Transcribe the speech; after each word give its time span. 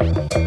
Bye. 0.00 0.46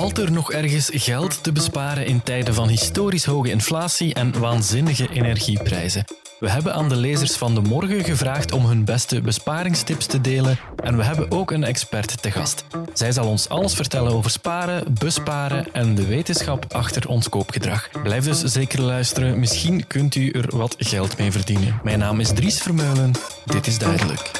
Valt 0.00 0.18
er 0.18 0.32
nog 0.32 0.52
ergens 0.52 0.90
geld 0.92 1.42
te 1.42 1.52
besparen 1.52 2.06
in 2.06 2.22
tijden 2.22 2.54
van 2.54 2.68
historisch 2.68 3.24
hoge 3.24 3.50
inflatie 3.50 4.14
en 4.14 4.40
waanzinnige 4.40 5.08
energieprijzen? 5.12 6.04
We 6.38 6.50
hebben 6.50 6.74
aan 6.74 6.88
de 6.88 6.96
lezers 6.96 7.36
van 7.36 7.54
de 7.54 7.60
morgen 7.60 8.04
gevraagd 8.04 8.52
om 8.52 8.64
hun 8.64 8.84
beste 8.84 9.20
besparingstips 9.20 10.06
te 10.06 10.20
delen 10.20 10.58
en 10.84 10.96
we 10.96 11.04
hebben 11.04 11.30
ook 11.30 11.50
een 11.50 11.64
expert 11.64 12.22
te 12.22 12.30
gast. 12.30 12.64
Zij 12.92 13.12
zal 13.12 13.26
ons 13.26 13.48
alles 13.48 13.74
vertellen 13.74 14.12
over 14.12 14.30
sparen, 14.30 14.94
besparen 15.00 15.72
en 15.72 15.94
de 15.94 16.06
wetenschap 16.06 16.74
achter 16.74 17.08
ons 17.08 17.28
koopgedrag. 17.28 17.88
Blijf 18.02 18.24
dus 18.24 18.40
zeker 18.40 18.80
luisteren, 18.80 19.38
misschien 19.38 19.86
kunt 19.86 20.14
u 20.14 20.30
er 20.30 20.56
wat 20.56 20.74
geld 20.78 21.18
mee 21.18 21.32
verdienen. 21.32 21.80
Mijn 21.82 21.98
naam 21.98 22.20
is 22.20 22.32
Dries 22.32 22.62
Vermeulen, 22.62 23.12
dit 23.44 23.66
is 23.66 23.78
Duidelijk. 23.78 24.30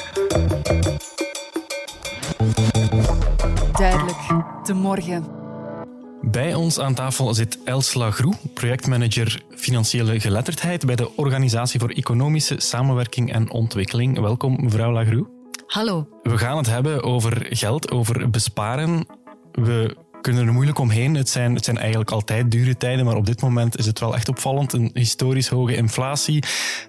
Duidelijk, 3.71 4.19
de 4.63 4.73
morgen. 4.73 5.40
Bij 6.21 6.53
ons 6.53 6.79
aan 6.79 6.93
tafel 6.93 7.33
zit 7.33 7.57
Els 7.63 7.93
Lagroe, 7.93 8.35
projectmanager 8.53 9.41
financiële 9.55 10.19
geletterdheid 10.19 10.85
bij 10.85 10.95
de 10.95 11.15
Organisatie 11.15 11.79
voor 11.79 11.89
Economische 11.89 12.55
Samenwerking 12.57 13.33
en 13.33 13.51
Ontwikkeling. 13.51 14.19
Welkom, 14.19 14.57
mevrouw 14.63 14.91
Lagroe. 14.91 15.27
Hallo. 15.67 16.07
We 16.23 16.37
gaan 16.37 16.57
het 16.57 16.67
hebben 16.67 17.03
over 17.03 17.47
geld, 17.49 17.91
over 17.91 18.29
besparen. 18.29 19.05
We 19.51 19.95
kunnen 20.21 20.47
er 20.47 20.53
moeilijk 20.53 20.79
omheen. 20.79 21.15
Het 21.15 21.29
zijn, 21.29 21.55
het 21.55 21.65
zijn 21.65 21.77
eigenlijk 21.77 22.11
altijd 22.11 22.51
dure 22.51 22.77
tijden, 22.77 23.05
maar 23.05 23.15
op 23.15 23.25
dit 23.25 23.41
moment 23.41 23.77
is 23.77 23.85
het 23.85 23.99
wel 23.99 24.15
echt 24.15 24.29
opvallend. 24.29 24.73
Een 24.73 24.89
historisch 24.93 25.47
hoge 25.47 25.75
inflatie, 25.75 26.43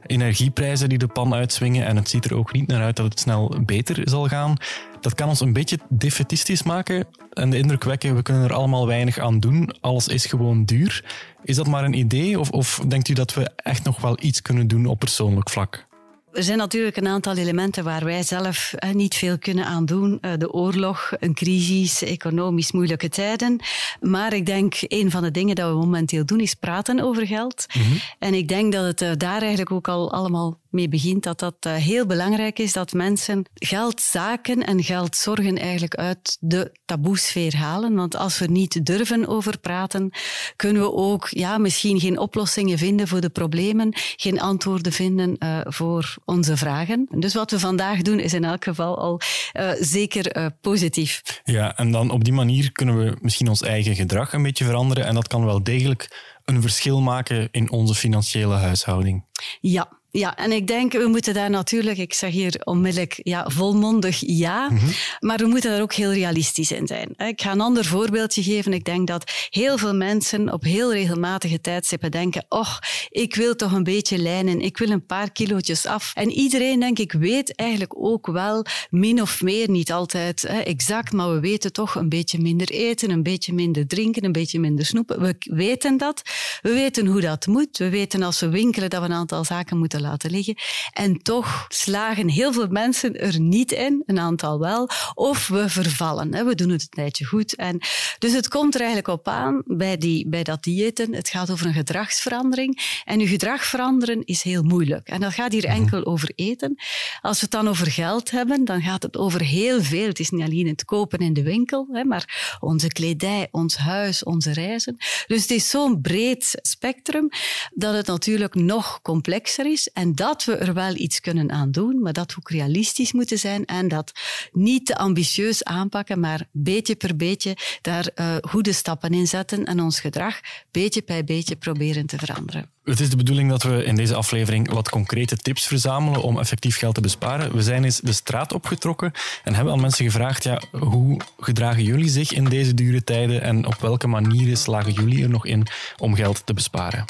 energieprijzen 0.06 0.88
die 0.88 0.98
de 0.98 1.06
pan 1.06 1.34
uitswingen 1.34 1.86
en 1.86 1.96
het 1.96 2.08
ziet 2.08 2.24
er 2.24 2.34
ook 2.34 2.52
niet 2.52 2.66
naar 2.66 2.82
uit 2.82 2.96
dat 2.96 3.04
het 3.04 3.20
snel 3.20 3.54
beter 3.64 4.00
zal 4.04 4.28
gaan. 4.28 4.56
Dat 5.02 5.14
kan 5.14 5.28
ons 5.28 5.40
een 5.40 5.52
beetje 5.52 5.78
defetistisch 5.88 6.62
maken 6.62 7.06
en 7.32 7.50
de 7.50 7.58
indruk 7.58 7.84
wekken, 7.84 8.14
we 8.14 8.22
kunnen 8.22 8.44
er 8.44 8.52
allemaal 8.52 8.86
weinig 8.86 9.18
aan 9.18 9.40
doen. 9.40 9.74
Alles 9.80 10.08
is 10.08 10.26
gewoon 10.26 10.64
duur. 10.64 11.04
Is 11.44 11.56
dat 11.56 11.66
maar 11.66 11.84
een 11.84 11.98
idee 11.98 12.40
of, 12.40 12.50
of 12.50 12.80
denkt 12.88 13.08
u 13.08 13.12
dat 13.12 13.34
we 13.34 13.50
echt 13.56 13.84
nog 13.84 14.00
wel 14.00 14.16
iets 14.20 14.42
kunnen 14.42 14.68
doen 14.68 14.86
op 14.86 14.98
persoonlijk 14.98 15.50
vlak? 15.50 15.86
Er 16.32 16.42
zijn 16.42 16.58
natuurlijk 16.58 16.96
een 16.96 17.08
aantal 17.08 17.36
elementen 17.36 17.84
waar 17.84 18.04
wij 18.04 18.22
zelf 18.22 18.74
niet 18.92 19.14
veel 19.14 19.38
kunnen 19.38 19.64
aan 19.64 19.84
doen. 19.84 20.18
Eh, 20.20 20.32
de 20.38 20.52
oorlog, 20.52 21.12
een 21.18 21.34
crisis, 21.34 22.02
economisch 22.02 22.72
moeilijke 22.72 23.08
tijden. 23.08 23.60
Maar 24.00 24.32
ik 24.32 24.46
denk, 24.46 24.74
een 24.80 25.10
van 25.10 25.22
de 25.22 25.30
dingen 25.30 25.54
dat 25.54 25.70
we 25.70 25.76
momenteel 25.76 26.24
doen, 26.24 26.40
is 26.40 26.54
praten 26.54 27.00
over 27.00 27.26
geld. 27.26 27.66
Mhm. 27.68 27.96
En 28.18 28.34
ik 28.34 28.48
denk 28.48 28.72
dat 28.72 28.84
het 28.84 29.00
eh, 29.00 29.10
daar 29.16 29.40
eigenlijk 29.40 29.70
ook 29.70 29.88
al 29.88 30.12
allemaal 30.12 30.58
mee 30.72 30.88
begint, 30.88 31.22
dat 31.22 31.38
dat 31.38 31.56
eh, 31.60 31.74
heel 31.74 32.06
belangrijk 32.06 32.58
is 32.58 32.72
dat 32.72 32.92
mensen 32.92 33.44
geldzaken 33.54 34.66
en 34.66 34.82
geldzorgen 34.82 35.58
eigenlijk 35.58 35.94
uit 35.94 36.36
de 36.40 36.72
taboesfeer 36.84 37.56
halen. 37.56 37.94
Want 37.94 38.16
als 38.16 38.38
we 38.38 38.46
niet 38.46 38.86
durven 38.86 39.26
over 39.28 39.58
praten, 39.58 40.10
kunnen 40.56 40.82
we 40.82 40.92
ook 40.92 41.28
ja, 41.28 41.58
misschien 41.58 42.00
geen 42.00 42.18
oplossingen 42.18 42.78
vinden 42.78 43.08
voor 43.08 43.20
de 43.20 43.30
problemen, 43.30 43.92
geen 44.16 44.40
antwoorden 44.40 44.92
vinden 44.92 45.36
uh, 45.38 45.60
voor 45.64 46.14
onze 46.24 46.56
vragen. 46.56 47.08
Dus 47.10 47.34
wat 47.34 47.50
we 47.50 47.58
vandaag 47.58 48.02
doen 48.02 48.18
is 48.18 48.32
in 48.32 48.44
elk 48.44 48.64
geval 48.64 48.98
al 48.98 49.20
uh, 49.52 49.70
zeker 49.80 50.52
positief. 50.60 51.40
Ja, 51.44 51.76
en 51.76 51.92
dan 51.92 52.10
op 52.10 52.24
die 52.24 52.32
manier 52.32 52.72
kunnen 52.72 52.98
we 52.98 53.16
misschien 53.20 53.48
ons 53.48 53.62
eigen 53.62 53.94
gedrag 53.94 54.32
een 54.32 54.42
beetje 54.42 54.64
veranderen 54.64 55.06
en 55.06 55.14
dat 55.14 55.28
kan 55.28 55.44
wel 55.44 55.62
degelijk 55.62 56.30
een 56.44 56.62
verschil 56.62 57.00
maken 57.00 57.48
in 57.50 57.70
onze 57.70 57.94
financiële 57.94 58.54
huishouding. 58.54 59.24
Ja, 59.60 60.00
ja, 60.14 60.36
en 60.36 60.52
ik 60.52 60.66
denk, 60.66 60.92
we 60.92 61.06
moeten 61.06 61.34
daar 61.34 61.50
natuurlijk, 61.50 61.98
ik 61.98 62.14
zeg 62.14 62.30
hier 62.30 62.60
onmiddellijk 62.64 63.20
ja, 63.22 63.48
volmondig 63.48 64.20
ja, 64.20 64.70
mhm. 64.70 64.86
maar 65.20 65.38
we 65.38 65.46
moeten 65.46 65.70
daar 65.70 65.80
ook 65.80 65.92
heel 65.92 66.12
realistisch 66.12 66.72
in 66.72 66.86
zijn. 66.86 67.14
Ik 67.16 67.40
ga 67.40 67.52
een 67.52 67.60
ander 67.60 67.84
voorbeeldje 67.84 68.42
geven. 68.42 68.72
Ik 68.72 68.84
denk 68.84 69.06
dat 69.06 69.30
heel 69.50 69.78
veel 69.78 69.94
mensen 69.94 70.52
op 70.52 70.62
heel 70.62 70.92
regelmatige 70.92 71.60
tijdstippen 71.60 72.10
denken, 72.10 72.44
och, 72.48 72.78
ik 73.08 73.34
wil 73.34 73.56
toch 73.56 73.72
een 73.72 73.82
beetje 73.82 74.18
lijnen, 74.18 74.60
ik 74.60 74.78
wil 74.78 74.90
een 74.90 75.06
paar 75.06 75.32
kilootjes 75.32 75.86
af. 75.86 76.12
En 76.14 76.30
iedereen, 76.30 76.80
denk 76.80 76.98
ik, 76.98 77.12
weet 77.12 77.54
eigenlijk 77.54 77.96
ook 77.96 78.26
wel, 78.26 78.64
min 78.90 79.22
of 79.22 79.42
meer, 79.42 79.70
niet 79.70 79.92
altijd 79.92 80.44
exact, 80.44 81.12
maar 81.12 81.32
we 81.32 81.40
weten 81.40 81.72
toch 81.72 81.94
een 81.94 82.08
beetje 82.08 82.38
minder 82.38 82.70
eten, 82.70 83.10
een 83.10 83.22
beetje 83.22 83.52
minder 83.52 83.86
drinken, 83.86 84.24
een 84.24 84.32
beetje 84.32 84.60
minder 84.60 84.86
snoepen. 84.86 85.20
We 85.20 85.34
weten 85.38 85.96
dat. 85.96 86.22
We 86.62 86.72
weten 86.72 87.06
hoe 87.06 87.20
dat 87.20 87.46
moet. 87.46 87.78
We 87.78 87.88
weten 87.88 88.22
als 88.22 88.40
we 88.40 88.48
winkelen 88.48 88.90
dat 88.90 89.00
we 89.00 89.06
een 89.06 89.12
aantal 89.12 89.44
zaken 89.44 89.78
moeten 89.78 90.00
laten 90.02 90.30
liggen. 90.30 90.56
En 90.92 91.22
toch 91.22 91.66
slagen 91.68 92.28
heel 92.28 92.52
veel 92.52 92.68
mensen 92.68 93.20
er 93.20 93.40
niet 93.40 93.72
in, 93.72 94.02
een 94.06 94.18
aantal 94.18 94.58
wel, 94.58 94.88
of 95.14 95.48
we 95.48 95.68
vervallen. 95.68 96.46
We 96.46 96.54
doen 96.54 96.70
het 96.70 96.82
een 96.82 96.88
tijdje 96.88 97.24
goed. 97.24 97.54
En 97.54 97.80
dus 98.18 98.32
het 98.32 98.48
komt 98.48 98.74
er 98.74 98.80
eigenlijk 98.80 99.08
op 99.08 99.28
aan 99.28 99.62
bij, 99.66 99.96
die, 99.96 100.28
bij 100.28 100.42
dat 100.42 100.62
diëten. 100.62 101.14
Het 101.14 101.28
gaat 101.28 101.50
over 101.50 101.66
een 101.66 101.72
gedragsverandering. 101.72 103.00
En 103.04 103.20
je 103.20 103.26
gedrag 103.26 103.64
veranderen 103.64 104.24
is 104.24 104.42
heel 104.42 104.62
moeilijk. 104.62 105.08
En 105.08 105.20
dat 105.20 105.32
gaat 105.32 105.52
hier 105.52 105.68
mhm. 105.68 105.76
enkel 105.76 106.04
over 106.04 106.32
eten. 106.34 106.76
Als 107.20 107.36
we 107.36 107.42
het 107.42 107.50
dan 107.50 107.68
over 107.68 107.90
geld 107.90 108.30
hebben, 108.30 108.64
dan 108.64 108.82
gaat 108.82 109.02
het 109.02 109.16
over 109.16 109.40
heel 109.40 109.82
veel. 109.82 110.06
Het 110.06 110.18
is 110.18 110.30
niet 110.30 110.42
alleen 110.42 110.66
het 110.66 110.84
kopen 110.84 111.18
in 111.18 111.32
de 111.32 111.42
winkel, 111.42 111.88
maar 112.04 112.56
onze 112.60 112.88
kledij, 112.88 113.48
ons 113.50 113.76
huis, 113.76 114.24
onze 114.24 114.52
reizen. 114.52 114.96
Dus 115.26 115.42
het 115.42 115.50
is 115.50 115.70
zo'n 115.70 116.00
breed 116.00 116.58
spectrum 116.62 117.28
dat 117.74 117.94
het 117.94 118.06
natuurlijk 118.06 118.54
nog 118.54 119.02
complexer 119.02 119.66
is. 119.66 119.88
En 119.92 120.14
dat 120.14 120.44
we 120.44 120.56
er 120.56 120.74
wel 120.74 120.94
iets 120.94 121.20
kunnen 121.20 121.50
aan 121.50 121.70
doen, 121.70 122.02
maar 122.02 122.12
dat 122.12 122.34
we 122.34 122.36
ook 122.38 122.50
realistisch 122.50 123.12
moeten 123.12 123.38
zijn 123.38 123.64
en 123.64 123.88
dat 123.88 124.12
niet 124.52 124.86
te 124.86 124.96
ambitieus 124.96 125.64
aanpakken, 125.64 126.20
maar 126.20 126.46
beetje 126.52 126.94
per 126.94 127.16
beetje 127.16 127.56
daar 127.82 128.10
uh, 128.14 128.36
goede 128.40 128.72
stappen 128.72 129.14
in 129.14 129.26
zetten 129.26 129.64
en 129.64 129.80
ons 129.80 130.00
gedrag 130.00 130.40
beetje 130.70 131.02
bij 131.06 131.24
beetje 131.24 131.56
proberen 131.56 132.06
te 132.06 132.18
veranderen. 132.18 132.70
Het 132.84 133.00
is 133.00 133.10
de 133.10 133.16
bedoeling 133.16 133.50
dat 133.50 133.62
we 133.62 133.84
in 133.84 133.94
deze 133.94 134.14
aflevering 134.14 134.70
wat 134.70 134.88
concrete 134.88 135.36
tips 135.36 135.66
verzamelen 135.66 136.22
om 136.22 136.38
effectief 136.38 136.76
geld 136.76 136.94
te 136.94 137.00
besparen. 137.00 137.54
We 137.54 137.62
zijn 137.62 137.84
eens 137.84 138.00
de 138.00 138.12
straat 138.12 138.52
opgetrokken 138.52 139.12
en 139.44 139.54
hebben 139.54 139.72
aan 139.72 139.80
mensen 139.80 140.04
gevraagd, 140.04 140.44
ja, 140.44 140.62
hoe 140.70 141.20
gedragen 141.38 141.82
jullie 141.82 142.08
zich 142.08 142.32
in 142.32 142.44
deze 142.44 142.74
dure 142.74 143.04
tijden 143.04 143.42
en 143.42 143.66
op 143.66 143.74
welke 143.74 144.06
manieren 144.06 144.56
slagen 144.56 144.92
jullie 144.92 145.22
er 145.22 145.30
nog 145.30 145.46
in 145.46 145.66
om 145.98 146.14
geld 146.14 146.46
te 146.46 146.54
besparen? 146.54 147.04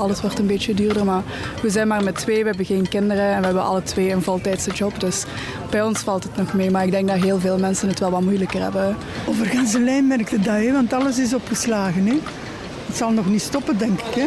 Alles 0.00 0.20
wordt 0.20 0.38
een 0.38 0.46
beetje 0.46 0.74
duurder, 0.74 1.04
maar 1.04 1.22
we 1.62 1.70
zijn 1.70 1.88
maar 1.88 2.04
met 2.04 2.14
twee, 2.14 2.40
we 2.40 2.48
hebben 2.48 2.66
geen 2.66 2.88
kinderen 2.88 3.24
en 3.24 3.38
we 3.38 3.44
hebben 3.44 3.64
alle 3.64 3.82
twee 3.82 4.10
een 4.10 4.22
voltijdse 4.22 4.70
job. 4.70 5.00
Dus 5.00 5.24
bij 5.70 5.82
ons 5.82 5.98
valt 5.98 6.24
het 6.24 6.36
nog 6.36 6.52
mee, 6.52 6.70
maar 6.70 6.84
ik 6.84 6.90
denk 6.90 7.08
dat 7.08 7.16
heel 7.16 7.38
veel 7.40 7.58
mensen 7.58 7.88
het 7.88 7.98
wel 7.98 8.10
wat 8.10 8.20
moeilijker 8.20 8.62
hebben. 8.62 8.96
Over 9.26 9.50
de 9.50 9.80
lijn 9.80 10.06
merkte 10.06 10.40
dat, 10.40 10.70
want 10.72 10.92
alles 10.92 11.18
is 11.18 11.34
opgeslagen. 11.34 12.06
Hè. 12.06 12.18
Het 12.90 12.98
zal 12.98 13.10
nog 13.10 13.26
niet 13.26 13.42
stoppen, 13.42 13.78
denk 13.78 14.00
ik. 14.00 14.14
Hè? 14.14 14.26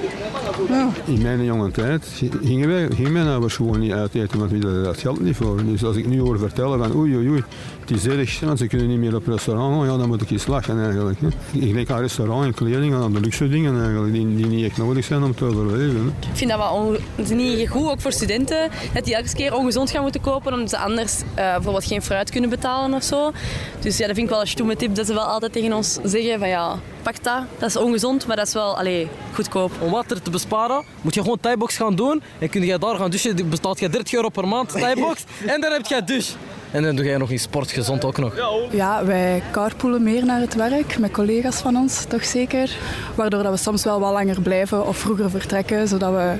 Ja. 0.73 0.89
In 1.05 1.21
mijn 1.21 1.43
jonge 1.43 1.71
tijd 1.71 2.05
gingen, 2.43 2.67
wij, 2.67 2.87
gingen 2.95 3.11
mijn 3.11 3.27
ouders 3.27 3.55
gewoon 3.55 3.79
niet 3.79 3.91
uit 3.91 4.15
eten, 4.15 4.39
want 4.39 4.51
we 4.51 4.57
hadden 4.57 4.83
dat 4.83 4.97
geld 4.97 5.21
niet 5.21 5.35
voor. 5.35 5.65
Dus 5.65 5.83
als 5.83 5.95
ik 5.95 6.07
nu 6.07 6.19
hoor 6.19 6.39
vertellen 6.39 6.79
van 6.79 6.95
oei 6.95 7.15
oei 7.15 7.29
oei, 7.29 7.43
het 7.79 7.91
is 7.91 8.05
erg, 8.05 8.39
want 8.39 8.59
ze 8.59 8.67
kunnen 8.67 8.87
niet 8.87 8.99
meer 8.99 9.15
op 9.15 9.27
restaurant 9.27 9.75
gaan, 9.75 9.91
ja, 9.91 9.97
dan 9.97 10.07
moet 10.07 10.21
ik 10.21 10.31
eens 10.31 10.47
lachen 10.47 10.83
eigenlijk. 10.83 11.19
Hè. 11.19 11.27
Ik 11.59 11.73
denk 11.73 11.89
aan 11.89 11.99
restaurant 11.99 12.45
en 12.45 12.53
kleding, 12.53 12.93
aan 12.93 13.13
de 13.13 13.19
luxe 13.19 13.49
dingen 13.49 13.81
eigenlijk, 13.81 14.13
die, 14.13 14.35
die 14.35 14.45
niet 14.45 14.65
echt 14.65 14.77
nodig 14.77 15.05
zijn 15.05 15.23
om 15.23 15.35
te 15.35 15.45
overleven. 15.45 15.95
Hè. 15.95 16.27
Ik 16.29 16.37
vind 16.37 16.49
dat 16.49 16.59
wel 16.59 16.97
niet 17.37 17.69
goed, 17.69 17.89
ook 17.89 18.01
voor 18.01 18.11
studenten, 18.11 18.69
dat 18.93 19.05
die 19.05 19.15
elke 19.15 19.33
keer 19.33 19.55
ongezond 19.55 19.91
gaan 19.91 20.01
moeten 20.01 20.21
kopen, 20.21 20.53
omdat 20.53 20.69
ze 20.69 20.77
anders 20.77 21.21
uh, 21.21 21.25
bijvoorbeeld 21.35 21.85
geen 21.85 22.01
fruit 22.01 22.29
kunnen 22.29 22.49
betalen 22.49 22.93
of 22.93 23.03
zo. 23.03 23.31
Dus 23.79 23.97
ja, 23.97 24.07
dat 24.07 24.15
vind 24.15 24.27
ik 24.27 24.33
wel 24.33 24.41
een 24.41 24.47
stoeme 24.47 24.75
tip, 24.75 24.95
dat 24.95 25.05
ze 25.05 25.13
wel 25.13 25.23
altijd 25.25 25.53
tegen 25.53 25.73
ons 25.73 25.99
zeggen 26.03 26.39
van 26.39 26.47
ja, 26.47 26.79
pak 27.03 27.23
dat, 27.23 27.43
dat 27.57 27.69
is 27.69 27.75
ongezond, 27.75 28.27
maar 28.27 28.35
dat 28.35 28.47
is 28.47 28.53
wel 28.53 28.77
allee, 28.77 29.07
goedkoop. 29.33 29.71
Om 29.79 29.91
water 29.91 30.21
te 30.21 30.29
besparen, 30.29 30.83
moet 31.01 31.13
je 31.13 31.21
gewoon 31.21 31.39
Thaibox 31.39 31.77
gaan 31.77 31.95
doen 31.95 32.21
en 32.39 32.49
kun 32.49 32.65
je 32.65 32.77
daar 32.77 32.95
gaan 32.95 33.09
douchen, 33.09 33.49
bestaat 33.49 33.79
je 33.79 33.89
30 33.89 34.13
euro 34.13 34.29
per 34.29 34.47
maand 34.47 34.69
Thaibox 34.69 35.23
en 35.53 35.61
dan 35.61 35.71
heb 35.71 35.85
je 35.85 36.03
douche. 36.03 36.33
En 36.71 36.83
dan 36.83 36.95
doe 36.95 37.05
jij 37.05 37.17
nog 37.17 37.31
in 37.31 37.39
sport, 37.39 37.71
gezond 37.71 38.05
ook 38.05 38.17
nog. 38.17 38.35
Ja, 38.71 39.05
wij 39.05 39.43
carpoolen 39.51 40.03
meer 40.03 40.25
naar 40.25 40.39
het 40.39 40.55
werk, 40.55 40.99
met 40.99 41.11
collega's 41.11 41.55
van 41.55 41.75
ons 41.75 42.05
toch 42.05 42.25
zeker. 42.25 42.77
Waardoor 43.15 43.43
dat 43.43 43.51
we 43.51 43.57
soms 43.57 43.83
wel 43.83 43.99
wat 43.99 44.11
langer 44.11 44.41
blijven 44.41 44.87
of 44.87 44.97
vroeger 44.97 45.29
vertrekken, 45.29 45.87
zodat 45.87 46.11
we 46.11 46.33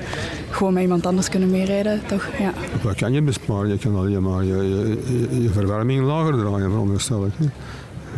gewoon 0.50 0.72
met 0.72 0.82
iemand 0.82 1.06
anders 1.06 1.28
kunnen 1.28 1.50
meerijden. 1.50 2.02
Toch? 2.06 2.28
Ja. 2.38 2.52
Wat 2.82 2.94
kan 2.94 3.12
je 3.12 3.22
besparen? 3.22 3.68
Je 3.68 3.78
kan 3.78 3.96
alleen 3.96 4.22
maar 4.22 4.44
je, 4.44 4.56
je, 4.56 5.42
je 5.42 5.48
verwarming 5.48 6.04
lager 6.04 6.38
draaien, 6.38 6.70
veronderstel 6.70 7.26
ik. 7.26 7.32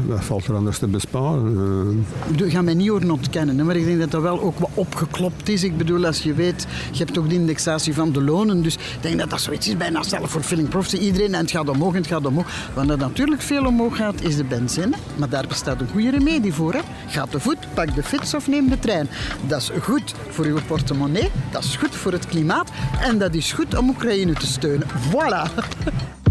Wat 0.06 0.24
valt 0.24 0.46
er 0.46 0.54
anders 0.54 0.78
te 0.78 0.86
besparen? 0.86 2.06
Ik 2.36 2.50
ga 2.52 2.62
mij 2.62 2.74
niet 2.74 2.88
horen 2.88 3.10
ontkennen, 3.10 3.66
maar 3.66 3.76
ik 3.76 3.84
denk 3.84 3.98
dat 3.98 4.10
dat 4.10 4.22
wel 4.22 4.40
ook 4.40 4.58
wat 4.58 4.70
opgeklopt 4.74 5.48
is. 5.48 5.64
Ik 5.64 5.76
bedoel, 5.76 6.06
als 6.06 6.22
je 6.22 6.34
weet, 6.34 6.66
je 6.92 7.04
hebt 7.04 7.18
ook 7.18 7.28
de 7.28 7.34
indexatie 7.34 7.94
van 7.94 8.12
de 8.12 8.22
lonen. 8.22 8.62
Dus 8.62 8.74
ik 8.74 8.80
denk 9.00 9.18
dat 9.18 9.30
dat 9.30 9.40
zoiets 9.40 9.68
is, 9.68 9.76
bijna 9.76 10.02
zelf 10.02 10.30
voor 10.30 10.42
prophecy. 10.68 10.96
Iedereen, 10.96 11.34
en 11.34 11.40
het 11.40 11.50
gaat 11.50 11.68
omhoog 11.68 11.92
en 11.92 11.98
het 11.98 12.06
gaat 12.06 12.26
omhoog. 12.26 12.46
Wanneer 12.74 12.98
dat 12.98 13.08
natuurlijk 13.08 13.42
veel 13.42 13.64
omhoog 13.64 13.96
gaat, 13.96 14.22
is 14.22 14.36
de 14.36 14.44
benzine. 14.44 14.96
Maar 15.16 15.28
daar 15.28 15.46
bestaat 15.46 15.80
een 15.80 15.88
goede 15.92 16.10
remedie 16.10 16.52
voor. 16.52 16.72
Hè. 16.72 16.80
Ga 17.06 17.26
te 17.26 17.40
voet, 17.40 17.58
pak 17.74 17.94
de 17.94 18.02
fiets 18.02 18.34
of 18.34 18.48
neem 18.48 18.68
de 18.68 18.78
trein. 18.78 19.08
Dat 19.46 19.60
is 19.60 19.70
goed 19.82 20.14
voor 20.28 20.44
uw 20.44 20.58
portemonnee, 20.66 21.30
dat 21.50 21.64
is 21.64 21.76
goed 21.76 21.94
voor 21.94 22.12
het 22.12 22.26
klimaat 22.26 22.70
en 23.00 23.18
dat 23.18 23.34
is 23.34 23.52
goed 23.52 23.78
om 23.78 23.88
Oekraïne 23.88 24.32
te 24.32 24.46
steunen. 24.46 24.86
Voilà! 25.10 25.44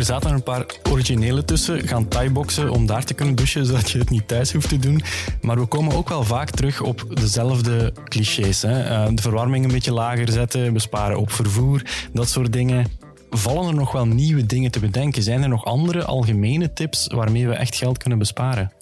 Er 0.00 0.06
zaten 0.06 0.30
een 0.30 0.42
paar 0.42 0.66
originele 0.90 1.44
tussen. 1.44 1.88
Gaan 1.88 2.08
thaiboxen 2.08 2.70
om 2.70 2.86
daar 2.86 3.04
te 3.04 3.14
kunnen 3.14 3.34
douchen, 3.34 3.66
zodat 3.66 3.90
je 3.90 3.98
het 3.98 4.10
niet 4.10 4.28
thuis 4.28 4.52
hoeft 4.52 4.68
te 4.68 4.78
doen. 4.78 5.02
Maar 5.40 5.58
we 5.58 5.66
komen 5.66 5.96
ook 5.96 6.08
wel 6.08 6.24
vaak 6.24 6.50
terug 6.50 6.80
op 6.80 7.06
dezelfde 7.14 7.92
clichés. 8.04 8.62
Hè? 8.62 8.82
Eh, 8.82 9.08
de 9.14 9.22
verwarming 9.22 9.64
een 9.64 9.72
beetje 9.72 9.92
lager 9.92 10.32
zetten, 10.32 10.72
besparen 10.72 11.18
op 11.18 11.32
vervoer, 11.32 11.82
dat 12.12 12.28
soort 12.28 12.52
dingen. 12.52 12.86
Vallen 13.30 13.68
er 13.68 13.74
nog 13.74 13.92
wel 13.92 14.06
nieuwe 14.06 14.46
dingen 14.46 14.70
te 14.70 14.80
bedenken? 14.80 15.22
Zijn 15.22 15.42
er 15.42 15.48
nog 15.48 15.64
andere 15.64 16.04
algemene 16.04 16.72
tips 16.72 17.06
waarmee 17.06 17.48
we 17.48 17.54
echt 17.54 17.76
geld 17.76 17.98
kunnen 17.98 18.18
besparen? 18.18 18.72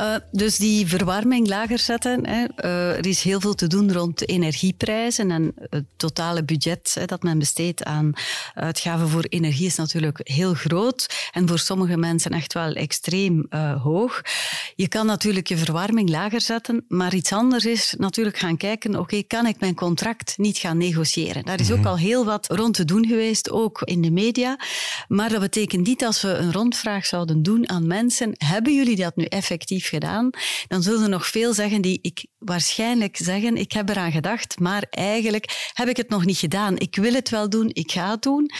Uh, 0.00 0.14
dus 0.32 0.56
die 0.56 0.86
verwarming 0.86 1.48
lager 1.48 1.78
zetten. 1.78 2.26
Hè. 2.26 2.44
Uh, 2.64 2.96
er 2.96 3.06
is 3.06 3.22
heel 3.22 3.40
veel 3.40 3.54
te 3.54 3.66
doen 3.66 3.92
rond 3.92 4.28
energieprijzen 4.28 5.30
en 5.30 5.54
het 5.70 5.84
totale 5.96 6.44
budget 6.44 6.94
hè, 6.94 7.04
dat 7.04 7.22
men 7.22 7.38
besteedt 7.38 7.84
aan 7.84 8.12
uitgaven 8.54 9.08
voor 9.08 9.24
energie 9.28 9.66
is 9.66 9.76
natuurlijk 9.76 10.20
heel 10.22 10.54
groot 10.54 11.28
en 11.32 11.48
voor 11.48 11.58
sommige 11.58 11.96
mensen 11.96 12.30
echt 12.30 12.52
wel 12.52 12.72
extreem 12.72 13.46
uh, 13.50 13.82
hoog. 13.82 14.22
Je 14.76 14.88
kan 14.88 15.06
natuurlijk 15.06 15.48
je 15.48 15.56
verwarming 15.56 16.08
lager 16.08 16.40
zetten, 16.40 16.84
maar 16.88 17.14
iets 17.14 17.32
anders 17.32 17.64
is 17.64 17.94
natuurlijk 17.98 18.38
gaan 18.38 18.56
kijken, 18.56 18.90
oké, 18.90 19.00
okay, 19.00 19.22
kan 19.22 19.46
ik 19.46 19.60
mijn 19.60 19.74
contract 19.74 20.34
niet 20.36 20.58
gaan 20.58 20.78
negociëren? 20.78 21.44
Daar 21.44 21.60
is 21.60 21.72
ook 21.72 21.84
al 21.84 21.98
heel 21.98 22.24
wat 22.24 22.46
rond 22.46 22.74
te 22.74 22.84
doen 22.84 23.06
geweest, 23.06 23.50
ook 23.50 23.82
in 23.82 24.02
de 24.02 24.10
media. 24.10 24.58
Maar 25.08 25.28
dat 25.28 25.40
betekent 25.40 25.86
niet 25.86 26.04
als 26.04 26.22
we 26.22 26.28
een 26.28 26.52
rondvraag 26.52 27.06
zouden 27.06 27.42
doen 27.42 27.68
aan 27.68 27.86
mensen, 27.86 28.32
hebben 28.36 28.74
jullie 28.74 28.96
dat 28.96 29.16
nu 29.16 29.24
effectief 29.24 29.87
gedaan, 29.88 30.30
dan 30.68 30.82
zullen 30.82 31.02
er 31.02 31.08
nog 31.08 31.26
veel 31.26 31.52
zeggen 31.54 31.82
die 31.82 31.98
ik 32.02 32.26
waarschijnlijk 32.38 33.16
zeggen, 33.16 33.56
ik 33.56 33.72
heb 33.72 33.88
eraan 33.88 34.12
gedacht, 34.12 34.60
maar 34.60 34.86
eigenlijk 34.90 35.70
heb 35.72 35.88
ik 35.88 35.96
het 35.96 36.08
nog 36.08 36.24
niet 36.24 36.38
gedaan. 36.38 36.78
Ik 36.78 36.96
wil 36.96 37.14
het 37.14 37.28
wel 37.28 37.50
doen, 37.50 37.70
ik 37.72 37.92
ga 37.92 38.10
het 38.10 38.22
doen. 38.22 38.50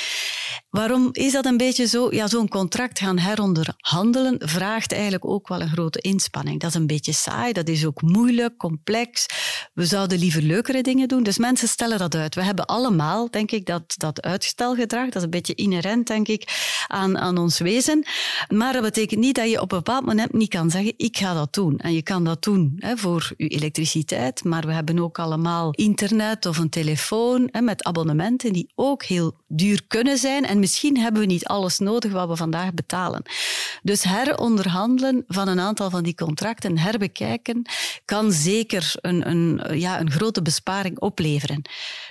Waarom 0.71 1.09
is 1.13 1.33
dat 1.33 1.45
een 1.45 1.57
beetje 1.57 1.87
zo? 1.87 2.15
Ja, 2.15 2.27
zo'n 2.27 2.49
contract 2.49 2.99
gaan 2.99 3.19
heronderhandelen 3.19 4.37
vraagt 4.39 4.93
eigenlijk 4.93 5.27
ook 5.27 5.49
wel 5.49 5.61
een 5.61 5.71
grote 5.71 6.01
inspanning. 6.01 6.61
Dat 6.61 6.71
is 6.71 6.77
een 6.77 6.87
beetje 6.87 7.13
saai, 7.13 7.53
dat 7.53 7.69
is 7.69 7.87
ook 7.87 8.03
moeilijk, 8.03 8.57
complex. 8.57 9.27
We 9.75 9.85
zouden 9.85 10.19
liever 10.19 10.43
leukere 10.43 10.83
dingen 10.83 11.09
doen. 11.09 11.23
Dus 11.23 11.39
mensen 11.39 11.69
stellen 11.69 11.99
dat 11.99 12.15
uit. 12.15 12.35
We 12.35 12.43
hebben 12.43 12.67
allemaal, 12.67 13.31
denk 13.31 13.51
ik, 13.51 13.67
dat, 13.67 13.95
dat 13.97 14.23
uitstelgedrag. 14.23 15.05
Dat 15.05 15.17
is 15.17 15.23
een 15.23 15.31
beetje 15.31 15.55
inherent, 15.55 16.07
denk 16.07 16.29
ik, 16.29 16.75
aan, 16.87 17.19
aan 17.19 17.39
ons 17.39 17.59
wezen. 17.59 18.07
Maar 18.49 18.73
dat 18.73 18.83
betekent 18.83 19.21
niet 19.21 19.35
dat 19.35 19.51
je 19.51 19.61
op 19.61 19.73
een 19.73 19.79
bepaald 19.79 20.07
moment 20.07 20.33
niet 20.33 20.49
kan 20.51 20.71
zeggen, 20.71 20.95
ik 20.97 21.17
ga 21.17 21.35
dat 21.35 21.55
doen. 21.55 21.79
En 21.79 21.93
je 21.93 22.03
kan 22.03 22.25
dat 22.25 22.43
doen 22.43 22.75
hè, 22.77 22.97
voor 22.97 23.33
je 23.37 23.49
elektriciteit, 23.49 24.45
maar 24.45 24.67
we 24.67 24.73
hebben 24.73 24.99
ook 24.99 25.19
allemaal 25.19 25.71
internet 25.73 26.47
of 26.47 26.59
een 26.59 26.71
telefoon 26.71 27.49
met 27.61 27.85
abonnementen 27.85 28.53
die 28.53 28.71
ook 28.75 29.05
heel 29.05 29.35
duur 29.47 29.83
kunnen 29.87 30.19
zijn. 30.19 30.45
Misschien 30.59 30.99
hebben 30.99 31.21
we 31.21 31.27
niet 31.27 31.47
alles 31.47 31.79
nodig 31.79 32.13
wat 32.13 32.29
we 32.29 32.37
vandaag 32.37 32.75
betalen. 32.75 33.23
Dus 33.83 34.03
heronderhandelen 34.03 35.25
van 35.29 35.49
een 35.49 35.61
aantal 35.61 35.91
van 35.91 36.03
die 36.03 36.15
contracten, 36.15 36.79
herbekijken, 36.79 37.67
kan 38.05 38.33
zeker 38.33 38.93
een, 39.01 39.31
een, 39.31 39.79
ja, 39.79 40.01
een 40.01 40.11
grote 40.11 40.43
besparing 40.43 40.99
opleveren. 40.99 41.63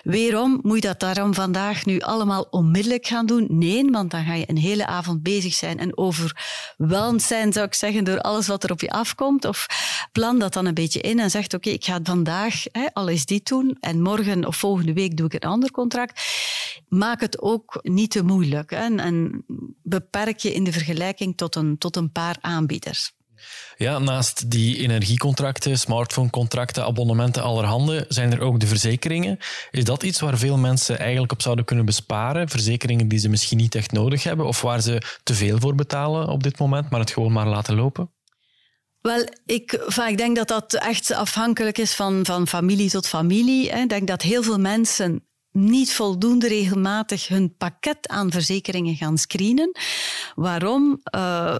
Weerom 0.03 0.59
moet 0.61 0.75
je 0.75 0.87
dat 0.87 0.99
daarom 0.99 1.33
vandaag 1.33 1.85
nu 1.85 1.99
allemaal 1.99 2.47
onmiddellijk 2.49 3.07
gaan 3.07 3.25
doen? 3.25 3.45
Nee, 3.49 3.89
want 3.91 4.11
dan 4.11 4.23
ga 4.23 4.33
je 4.33 4.49
een 4.49 4.57
hele 4.57 4.85
avond 4.85 5.23
bezig 5.23 5.53
zijn 5.53 5.79
en 5.79 5.97
overweldigd 5.97 7.25
zijn, 7.27 7.53
zou 7.53 7.65
ik 7.65 7.73
zeggen, 7.73 8.03
door 8.03 8.21
alles 8.21 8.47
wat 8.47 8.63
er 8.63 8.71
op 8.71 8.81
je 8.81 8.89
afkomt. 8.89 9.45
Of 9.45 9.67
plan 10.11 10.39
dat 10.39 10.53
dan 10.53 10.65
een 10.65 10.73
beetje 10.73 11.01
in 11.01 11.19
en 11.19 11.29
zegt, 11.29 11.53
oké, 11.53 11.69
ik 11.69 11.85
ga 11.85 11.99
vandaag 12.03 12.63
hè, 12.71 12.85
al 12.93 13.09
eens 13.09 13.25
dit 13.25 13.47
doen 13.47 13.77
en 13.79 14.01
morgen 14.01 14.45
of 14.45 14.55
volgende 14.55 14.93
week 14.93 15.17
doe 15.17 15.25
ik 15.25 15.33
een 15.33 15.49
ander 15.49 15.71
contract. 15.71 16.21
Maak 16.87 17.21
het 17.21 17.41
ook 17.41 17.79
niet 17.81 18.11
te 18.11 18.23
moeilijk 18.23 18.36
hè, 18.45 18.95
en 18.95 19.45
beperk 19.83 20.39
je 20.39 20.53
in 20.53 20.63
de 20.63 20.71
vergelijking 20.71 21.37
tot 21.37 21.55
een, 21.55 21.77
tot 21.77 21.95
een 21.95 22.11
paar 22.11 22.37
aanbieders. 22.41 23.15
Ja, 23.77 23.99
naast 23.99 24.51
die 24.51 24.77
energiecontracten, 24.77 25.79
smartphonecontracten, 25.79 26.83
abonnementen 26.83 27.43
allerhande, 27.43 28.05
zijn 28.07 28.31
er 28.31 28.41
ook 28.41 28.59
de 28.59 28.67
verzekeringen. 28.67 29.37
Is 29.71 29.83
dat 29.83 30.03
iets 30.03 30.19
waar 30.19 30.37
veel 30.37 30.57
mensen 30.57 30.99
eigenlijk 30.99 31.31
op 31.31 31.41
zouden 31.41 31.65
kunnen 31.65 31.85
besparen? 31.85 32.49
Verzekeringen 32.49 33.07
die 33.07 33.19
ze 33.19 33.29
misschien 33.29 33.57
niet 33.57 33.75
echt 33.75 33.91
nodig 33.91 34.23
hebben 34.23 34.45
of 34.45 34.61
waar 34.61 34.81
ze 34.81 35.01
te 35.23 35.33
veel 35.33 35.59
voor 35.59 35.75
betalen 35.75 36.27
op 36.27 36.43
dit 36.43 36.59
moment, 36.59 36.89
maar 36.89 36.99
het 36.99 37.11
gewoon 37.11 37.31
maar 37.31 37.47
laten 37.47 37.75
lopen? 37.75 38.11
Wel, 39.01 39.27
ik, 39.45 39.71
ik 40.07 40.17
denk 40.17 40.35
dat 40.35 40.47
dat 40.47 40.73
echt 40.73 41.13
afhankelijk 41.13 41.77
is 41.77 41.93
van, 41.93 42.25
van 42.25 42.47
familie 42.47 42.89
tot 42.89 43.07
familie. 43.07 43.69
Ik 43.69 43.89
denk 43.89 44.07
dat 44.07 44.21
heel 44.21 44.43
veel 44.43 44.59
mensen 44.59 45.26
niet 45.57 45.93
voldoende 45.93 46.47
regelmatig 46.47 47.27
hun 47.27 47.55
pakket 47.57 48.07
aan 48.07 48.31
verzekeringen 48.31 48.95
gaan 48.95 49.17
screenen. 49.17 49.71
Waarom? 50.35 51.01
Uh, 51.15 51.57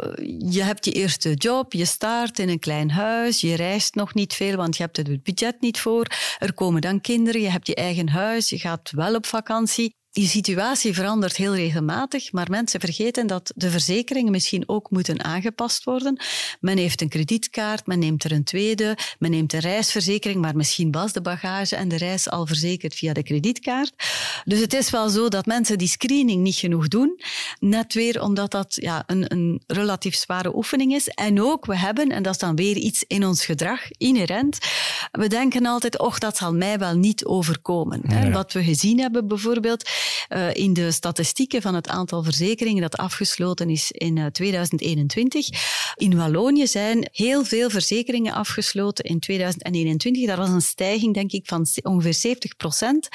je 0.49 0.63
hebt 0.63 0.85
je 0.85 0.91
eerste 0.91 1.33
job, 1.33 1.73
je 1.73 1.85
start 1.85 2.39
in 2.39 2.49
een 2.49 2.59
klein 2.59 2.91
huis, 2.91 3.41
je 3.41 3.55
reist 3.55 3.95
nog 3.95 4.13
niet 4.13 4.33
veel, 4.33 4.55
want 4.55 4.77
je 4.77 4.83
hebt 4.83 4.97
het 4.97 5.23
budget 5.23 5.61
niet 5.61 5.79
voor. 5.79 6.05
Er 6.39 6.53
komen 6.53 6.81
dan 6.81 7.01
kinderen, 7.01 7.41
je 7.41 7.49
hebt 7.49 7.67
je 7.67 7.75
eigen 7.75 8.09
huis, 8.09 8.49
je 8.49 8.59
gaat 8.59 8.91
wel 8.91 9.15
op 9.15 9.25
vakantie 9.25 9.96
die 10.17 10.27
situatie 10.27 10.93
verandert 10.93 11.35
heel 11.35 11.55
regelmatig, 11.55 12.31
maar 12.31 12.49
mensen 12.49 12.79
vergeten 12.79 13.27
dat 13.27 13.51
de 13.55 13.69
verzekeringen 13.69 14.31
misschien 14.31 14.63
ook 14.65 14.89
moeten 14.89 15.23
aangepast 15.23 15.83
worden. 15.83 16.19
Men 16.59 16.77
heeft 16.77 17.01
een 17.01 17.09
kredietkaart, 17.09 17.87
men 17.87 17.99
neemt 17.99 18.23
er 18.23 18.31
een 18.31 18.43
tweede, 18.43 18.97
men 19.19 19.31
neemt 19.31 19.53
een 19.53 19.59
reisverzekering, 19.59 20.41
maar 20.41 20.55
misschien 20.55 20.91
was 20.91 21.13
de 21.13 21.21
bagage 21.21 21.75
en 21.75 21.87
de 21.87 21.97
reis 21.97 22.29
al 22.29 22.45
verzekerd 22.45 22.95
via 22.95 23.13
de 23.13 23.23
kredietkaart. 23.23 23.93
Dus 24.45 24.59
het 24.59 24.73
is 24.73 24.89
wel 24.89 25.09
zo 25.09 25.27
dat 25.27 25.45
mensen 25.45 25.77
die 25.77 25.87
screening 25.87 26.41
niet 26.41 26.55
genoeg 26.55 26.87
doen, 26.87 27.19
net 27.59 27.93
weer 27.93 28.21
omdat 28.21 28.51
dat 28.51 28.75
ja, 28.75 29.03
een, 29.05 29.31
een 29.31 29.61
relatief 29.67 30.15
zware 30.15 30.55
oefening 30.55 30.93
is. 30.93 31.07
En 31.07 31.41
ook, 31.41 31.65
we 31.65 31.77
hebben, 31.77 32.09
en 32.09 32.23
dat 32.23 32.33
is 32.33 32.39
dan 32.39 32.55
weer 32.55 32.75
iets 32.75 33.03
in 33.07 33.25
ons 33.25 33.45
gedrag, 33.45 33.81
inherent, 33.91 34.57
we 35.11 35.27
denken 35.27 35.65
altijd, 35.65 35.99
och, 35.99 36.19
dat 36.19 36.37
zal 36.37 36.53
mij 36.53 36.77
wel 36.77 36.95
niet 36.95 37.25
overkomen. 37.25 38.01
Ja. 38.07 38.31
Wat 38.31 38.53
we 38.53 38.63
gezien 38.63 38.99
hebben 38.99 39.27
bijvoorbeeld, 39.27 39.89
uh, 40.29 40.53
in 40.53 40.73
de 40.73 40.91
statistieken 40.91 41.61
van 41.61 41.75
het 41.75 41.87
aantal 41.87 42.23
verzekeringen 42.23 42.81
dat 42.81 42.97
afgesloten 42.97 43.69
is 43.69 43.91
in 43.91 44.15
uh, 44.15 44.25
2021. 44.25 45.49
In 45.95 46.17
Wallonië 46.17 46.67
zijn 46.67 47.09
heel 47.11 47.43
veel 47.43 47.69
verzekeringen 47.69 48.33
afgesloten 48.33 49.03
in 49.03 49.19
2021. 49.19 50.25
Daar 50.25 50.37
was 50.37 50.49
een 50.49 50.61
stijging, 50.61 51.13
denk 51.13 51.31
ik, 51.31 51.47
van 51.47 51.65
ongeveer 51.81 52.13
70 52.13 52.55
procent 52.55 53.07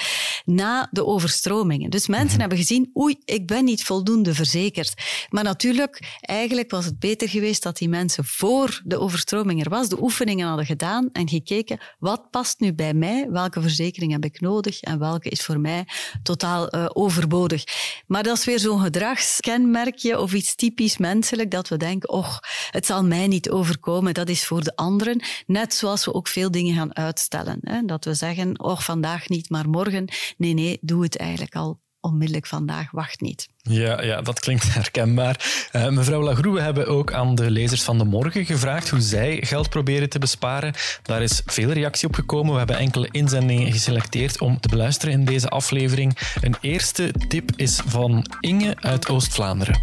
na 0.45 0.87
de 0.91 1.05
overstromingen. 1.05 1.89
Dus 1.89 2.07
mensen 2.07 2.29
mhm. 2.29 2.39
hebben 2.39 2.57
gezien, 2.57 2.91
oei, 2.97 3.17
ik 3.25 3.47
ben 3.47 3.65
niet 3.65 3.83
voldoende 3.83 4.32
verzekerd. 4.35 4.93
Maar 5.29 5.43
natuurlijk, 5.43 6.17
eigenlijk 6.21 6.71
was 6.71 6.85
het 6.85 6.99
beter 6.99 7.29
geweest 7.29 7.63
dat 7.63 7.77
die 7.77 7.89
mensen 7.89 8.25
voor 8.25 8.81
de 8.85 8.99
overstroming 8.99 9.63
er 9.63 9.69
was, 9.69 9.89
de 9.89 10.01
oefeningen 10.01 10.47
hadden 10.47 10.65
gedaan 10.65 11.09
en 11.11 11.29
gekeken, 11.29 11.79
wat 11.99 12.29
past 12.29 12.59
nu 12.59 12.73
bij 12.73 12.93
mij? 12.93 13.27
Welke 13.29 13.61
verzekering 13.61 14.11
heb 14.11 14.23
ik 14.23 14.39
nodig 14.41 14.81
en 14.81 14.99
welke 14.99 15.29
is 15.29 15.41
voor 15.41 15.59
mij 15.59 15.85
totaal 16.23 16.75
uh, 16.75 16.85
overbodig? 16.93 17.63
Maar 18.07 18.23
dat 18.23 18.37
is 18.37 18.45
weer 18.45 18.59
zo'n 18.59 18.81
gedragskenmerkje 18.81 20.19
of 20.19 20.33
iets 20.33 20.55
typisch 20.55 20.97
menselijk 20.97 21.51
dat 21.51 21.67
we 21.67 21.77
denken, 21.77 22.09
och, 22.09 22.39
het 22.71 22.85
zal 22.85 23.03
mij 23.03 23.27
niet 23.27 23.49
overkomen, 23.49 24.13
dat 24.13 24.29
is 24.29 24.45
voor 24.45 24.63
de 24.63 24.75
anderen. 24.75 25.23
Net 25.45 25.73
zoals 25.73 26.05
we 26.05 26.13
ook 26.13 26.27
veel 26.27 26.51
dingen 26.51 26.75
gaan 26.75 26.95
uitstellen. 26.95 27.57
Hè? 27.61 27.81
Dat 27.85 28.05
we 28.05 28.13
zeggen, 28.13 28.59
och, 28.59 28.83
vandaag 28.83 29.29
niet, 29.29 29.49
maar 29.49 29.69
morgen. 29.69 30.11
Nee, 30.37 30.53
nee, 30.53 30.77
doe 30.81 31.03
het 31.03 31.17
eigenlijk 31.17 31.55
al 31.55 31.81
onmiddellijk 31.99 32.47
vandaag, 32.47 32.91
wacht 32.91 33.21
niet. 33.21 33.47
Ja, 33.69 34.01
ja 34.01 34.21
dat 34.21 34.39
klinkt 34.39 34.73
herkenbaar. 34.73 35.67
Uh, 35.73 35.87
mevrouw 35.87 36.21
Lagroe, 36.21 36.53
we 36.53 36.61
hebben 36.61 36.87
ook 36.87 37.13
aan 37.13 37.35
de 37.35 37.51
lezers 37.51 37.83
van 37.83 37.97
de 37.97 38.03
morgen 38.03 38.45
gevraagd 38.45 38.89
hoe 38.89 39.01
zij 39.01 39.37
geld 39.41 39.69
proberen 39.69 40.09
te 40.09 40.19
besparen. 40.19 40.73
Daar 41.03 41.21
is 41.21 41.41
veel 41.45 41.71
reactie 41.71 42.07
op 42.07 42.15
gekomen. 42.15 42.51
We 42.51 42.57
hebben 42.57 42.77
enkele 42.77 43.07
inzendingen 43.11 43.71
geselecteerd 43.71 44.41
om 44.41 44.59
te 44.59 44.67
beluisteren 44.67 45.13
in 45.13 45.25
deze 45.25 45.49
aflevering. 45.49 46.17
Een 46.41 46.55
eerste 46.61 47.13
tip 47.27 47.49
is 47.55 47.81
van 47.85 48.25
Inge 48.39 48.75
uit 48.79 49.09
Oost-Vlaanderen. 49.09 49.81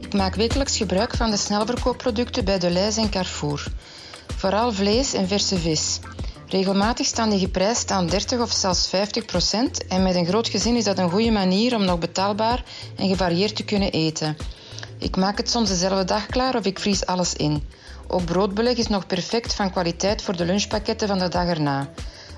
Ik 0.00 0.14
maak 0.14 0.34
wekelijks 0.34 0.76
gebruik 0.76 1.16
van 1.16 1.30
de 1.30 1.36
snelverkoopproducten 1.36 2.44
bij 2.44 2.58
Deleuze 2.58 3.00
en 3.00 3.10
Carrefour. 3.10 3.66
Vooral 4.36 4.72
vlees 4.72 5.14
en 5.14 5.28
verse 5.28 5.58
vis. 5.58 6.00
Regelmatig 6.48 7.06
staan 7.06 7.30
die 7.30 7.38
geprijsd 7.38 7.90
aan 7.90 8.06
30 8.06 8.40
of 8.40 8.52
zelfs 8.52 8.88
50 8.88 9.24
procent 9.24 9.86
en 9.86 10.02
met 10.02 10.14
een 10.14 10.26
groot 10.26 10.48
gezin 10.48 10.76
is 10.76 10.84
dat 10.84 10.98
een 10.98 11.10
goede 11.10 11.30
manier 11.30 11.74
om 11.74 11.84
nog 11.84 11.98
betaalbaar 11.98 12.64
en 12.96 13.08
gevarieerd 13.08 13.56
te 13.56 13.64
kunnen 13.64 13.92
eten. 13.92 14.36
Ik 14.98 15.16
maak 15.16 15.36
het 15.36 15.50
soms 15.50 15.68
dezelfde 15.68 16.04
dag 16.04 16.26
klaar 16.26 16.56
of 16.56 16.64
ik 16.64 16.78
vries 16.78 17.06
alles 17.06 17.34
in. 17.34 17.62
Ook 18.06 18.24
broodbeleg 18.24 18.76
is 18.76 18.86
nog 18.86 19.06
perfect 19.06 19.54
van 19.54 19.70
kwaliteit 19.70 20.22
voor 20.22 20.36
de 20.36 20.44
lunchpakketten 20.44 21.08
van 21.08 21.18
de 21.18 21.28
dag 21.28 21.46
erna. 21.46 21.88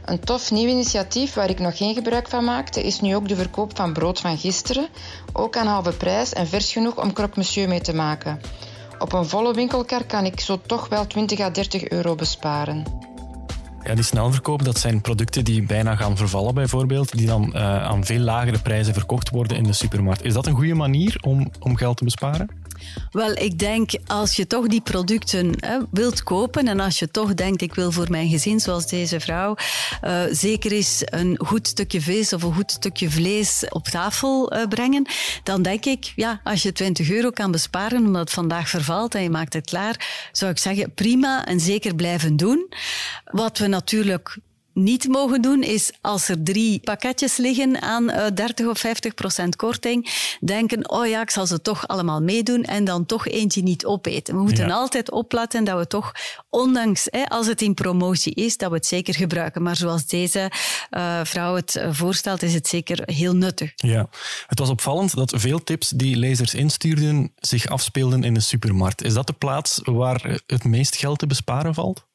Een 0.05 0.21
tof 0.21 0.50
nieuw 0.50 0.69
initiatief 0.69 1.35
waar 1.35 1.50
ik 1.50 1.59
nog 1.59 1.76
geen 1.76 1.95
gebruik 1.95 2.29
van 2.29 2.45
maakte, 2.45 2.83
is 2.83 3.00
nu 3.00 3.17
ook 3.17 3.29
de 3.29 3.37
verkoop 3.37 3.76
van 3.76 3.93
brood 3.93 4.21
van 4.21 4.38
gisteren, 4.38 4.88
ook 5.33 5.57
aan 5.57 5.67
halve 5.67 5.93
prijs 5.93 6.33
en 6.33 6.47
vers 6.47 6.73
genoeg 6.73 7.02
om 7.02 7.12
croque 7.12 7.37
monsieur 7.37 7.69
mee 7.69 7.81
te 7.81 7.95
maken. 7.95 8.40
Op 8.99 9.12
een 9.12 9.29
volle 9.29 9.55
winkelkar 9.55 10.05
kan 10.05 10.25
ik 10.25 10.40
zo 10.40 10.61
toch 10.67 10.88
wel 10.88 11.07
20 11.07 11.40
à 11.40 11.50
30 11.50 11.88
euro 11.88 12.14
besparen. 12.14 13.09
Ja, 13.84 13.94
die 13.94 14.04
snelverkoop, 14.04 14.64
dat 14.64 14.78
zijn 14.78 15.00
producten 15.00 15.44
die 15.44 15.62
bijna 15.62 15.96
gaan 15.96 16.16
vervallen 16.16 16.54
bijvoorbeeld, 16.54 17.16
die 17.16 17.26
dan 17.26 17.52
uh, 17.54 17.84
aan 17.84 18.04
veel 18.04 18.20
lagere 18.20 18.58
prijzen 18.58 18.94
verkocht 18.94 19.30
worden 19.30 19.56
in 19.56 19.62
de 19.62 19.72
supermarkt. 19.72 20.25
Is 20.25 20.32
dat 20.32 20.46
een 20.46 20.54
goede 20.54 20.75
manier 20.75 21.18
om, 21.20 21.50
om 21.60 21.76
geld 21.76 21.96
te 21.96 22.04
besparen? 22.04 22.60
Wel, 23.10 23.30
ik 23.30 23.58
denk 23.58 23.90
als 24.06 24.37
je 24.37 24.46
toch 24.46 24.66
die 24.66 24.80
producten 24.80 25.52
hè, 25.56 25.78
wilt 25.90 26.22
kopen 26.22 26.68
en 26.68 26.80
als 26.80 26.99
je 26.99 27.10
toch 27.10 27.34
denkt 27.34 27.62
ik 27.62 27.75
wil 27.75 27.92
voor 27.92 28.10
mijn 28.10 28.28
gezin, 28.28 28.60
zoals 28.60 28.87
deze 28.87 29.20
vrouw, 29.20 29.56
uh, 30.04 30.22
zeker 30.30 30.72
eens 30.72 31.02
een 31.04 31.38
goed 31.44 31.66
stukje 31.66 32.00
vis 32.00 32.32
of 32.32 32.42
een 32.42 32.54
goed 32.54 32.70
stukje 32.70 33.10
vlees 33.10 33.64
op 33.68 33.88
tafel 33.88 34.56
uh, 34.56 34.66
brengen, 34.68 35.06
dan 35.42 35.62
denk 35.62 35.84
ik, 35.84 36.12
ja, 36.16 36.40
als 36.44 36.62
je 36.62 36.72
20 36.72 37.10
euro 37.10 37.30
kan 37.30 37.50
besparen 37.50 37.99
omdat 37.99 38.20
het 38.20 38.30
vandaag 38.30 38.68
vervalt 38.68 39.14
en 39.14 39.22
je 39.22 39.30
maakt 39.30 39.52
het 39.52 39.66
klaar, 39.66 40.28
zou 40.32 40.50
ik 40.50 40.58
zeggen 40.58 40.94
prima 40.94 41.46
en 41.46 41.60
zeker 41.60 41.94
blijven 41.94 42.37
doen. 42.37 42.68
Wat 43.25 43.58
we 43.58 43.66
natuurlijk 43.66 44.38
niet 44.75 45.09
mogen 45.09 45.43
doen, 45.43 45.62
is 45.62 45.93
als 46.00 46.29
er 46.29 46.43
drie 46.43 46.81
pakketjes 46.81 47.37
liggen 47.37 47.83
aan 47.83 48.07
30 48.35 48.67
of 48.67 48.79
50 48.79 49.15
procent 49.15 49.57
korting, 49.57 50.11
denken, 50.41 50.91
oh 50.91 51.07
ja, 51.07 51.23
ik 51.23 51.31
zal 51.31 51.47
ze 51.47 51.62
toch 51.62 51.89
allemaal 51.89 52.21
meedoen 52.21 52.62
en 52.62 52.85
dan 52.85 53.07
toch 53.07 53.27
eentje 53.27 53.62
niet 53.62 53.85
opeten. 53.85 54.35
We 54.35 54.43
moeten 54.43 54.71
altijd 54.71 55.11
opletten 55.11 55.65
dat 55.65 55.79
we 55.79 55.87
toch, 55.87 56.12
ondanks 56.49 57.07
hè, 57.11 57.25
als 57.25 57.47
het 57.47 57.62
in 57.62 57.75
promotie 57.75 58.35
is, 58.35 58.57
dat 58.57 58.71
we 58.71 58.77
het 58.77 58.87
zeker 58.87 59.15
gebruiken. 59.15 59.62
Maar 59.62 59.77
zoals 59.77 60.07
deze 60.07 60.50
uh, 60.91 61.21
vrouw 61.23 61.55
het 61.55 61.85
voorstelt, 61.91 62.43
is 62.43 62.55
het 62.55 62.69
zeker 62.69 63.03
heel 63.05 63.35
nuttig. 63.35 63.73
Ja, 63.77 64.09
het 64.47 64.59
was 64.59 64.69
opvallend 64.69 65.15
dat 65.15 65.33
veel 65.37 65.62
tips 65.62 65.89
die 65.89 66.17
lezers 66.17 66.55
instuurden 66.55 67.33
zich 67.37 67.67
afspeelden 67.67 68.25
in 68.25 68.35
de 68.35 68.41
supermarkt. 68.41 69.03
Is 69.03 69.15
dat 69.15 69.27
de 69.27 69.33
plaats 69.33 69.81
waar 69.85 70.41
het 70.47 70.65
meest 70.65 70.97
geld 70.97 71.19
te 71.19 71.27
besparen 71.27 71.75
valt? 71.75 72.09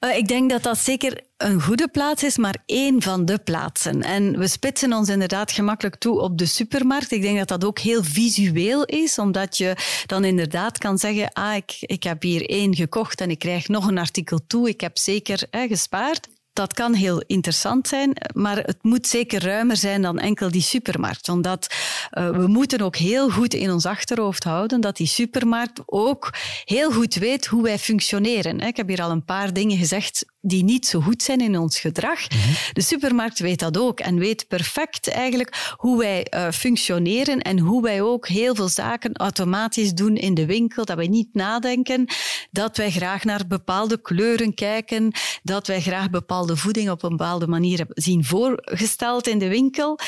Uh, 0.00 0.16
ik 0.16 0.28
denk 0.28 0.50
dat 0.50 0.62
dat 0.62 0.78
zeker 0.78 1.20
een 1.36 1.62
goede 1.62 1.88
plaats 1.88 2.22
is, 2.22 2.36
maar 2.36 2.62
één 2.66 3.02
van 3.02 3.24
de 3.24 3.38
plaatsen. 3.38 4.02
En 4.02 4.38
we 4.38 4.48
spitsen 4.48 4.92
ons 4.92 5.08
inderdaad 5.08 5.52
gemakkelijk 5.52 5.96
toe 5.96 6.20
op 6.20 6.38
de 6.38 6.46
supermarkt. 6.46 7.10
Ik 7.10 7.22
denk 7.22 7.38
dat 7.38 7.48
dat 7.48 7.64
ook 7.64 7.78
heel 7.78 8.02
visueel 8.02 8.84
is, 8.84 9.18
omdat 9.18 9.56
je 9.56 9.76
dan 10.06 10.24
inderdaad 10.24 10.78
kan 10.78 10.98
zeggen, 10.98 11.32
ah, 11.32 11.54
ik, 11.54 11.76
ik 11.80 12.02
heb 12.02 12.22
hier 12.22 12.48
één 12.48 12.74
gekocht 12.74 13.20
en 13.20 13.30
ik 13.30 13.38
krijg 13.38 13.68
nog 13.68 13.88
een 13.88 13.98
artikel 13.98 14.40
toe. 14.46 14.68
Ik 14.68 14.80
heb 14.80 14.98
zeker 14.98 15.46
gespaard. 15.50 16.28
Dat 16.54 16.72
kan 16.72 16.94
heel 16.94 17.22
interessant 17.26 17.88
zijn, 17.88 18.16
maar 18.34 18.56
het 18.56 18.82
moet 18.82 19.06
zeker 19.06 19.42
ruimer 19.42 19.76
zijn 19.76 20.02
dan 20.02 20.18
enkel 20.18 20.50
die 20.50 20.62
supermarkt. 20.62 21.28
Omdat 21.28 21.74
uh, 22.12 22.30
we 22.30 22.46
moeten 22.46 22.80
ook 22.80 22.96
heel 22.96 23.30
goed 23.30 23.54
in 23.54 23.70
ons 23.70 23.86
achterhoofd 23.86 24.44
houden 24.44 24.80
dat 24.80 24.96
die 24.96 25.06
supermarkt 25.06 25.82
ook 25.86 26.30
heel 26.64 26.92
goed 26.92 27.14
weet 27.14 27.46
hoe 27.46 27.62
wij 27.62 27.78
functioneren. 27.78 28.60
Ik 28.60 28.76
heb 28.76 28.88
hier 28.88 29.02
al 29.02 29.10
een 29.10 29.24
paar 29.24 29.52
dingen 29.52 29.78
gezegd 29.78 30.24
die 30.46 30.64
niet 30.64 30.86
zo 30.86 31.00
goed 31.00 31.22
zijn 31.22 31.40
in 31.40 31.58
ons 31.58 31.78
gedrag. 31.78 32.30
Mm 32.30 32.38
-hmm. 32.40 32.54
De 32.72 32.80
supermarkt 32.80 33.38
weet 33.38 33.58
dat 33.58 33.78
ook 33.78 34.00
en 34.00 34.18
weet 34.18 34.48
perfect 34.48 35.08
eigenlijk 35.08 35.74
hoe 35.76 35.98
wij 35.98 36.26
uh, 36.30 36.50
functioneren 36.50 37.40
en 37.40 37.58
hoe 37.58 37.82
wij 37.82 38.02
ook 38.02 38.28
heel 38.28 38.54
veel 38.54 38.68
zaken 38.68 39.12
automatisch 39.12 39.94
doen 39.94 40.16
in 40.16 40.34
de 40.34 40.46
winkel, 40.46 40.84
dat 40.84 40.96
wij 40.96 41.06
niet 41.06 41.28
nadenken, 41.32 42.06
dat 42.50 42.76
wij 42.76 42.90
graag 42.90 43.24
naar 43.24 43.46
bepaalde 43.46 44.00
kleuren 44.00 44.54
kijken, 44.54 45.12
dat 45.42 45.66
wij 45.66 45.80
graag 45.80 46.10
bepaalde 46.10 46.56
voeding 46.56 46.90
op 46.90 47.02
een 47.02 47.16
bepaalde 47.16 47.46
manier 47.46 47.86
zien 47.88 48.24
voorgesteld 48.24 49.26
in 49.26 49.38
de 49.38 49.48
winkel. 49.48 49.98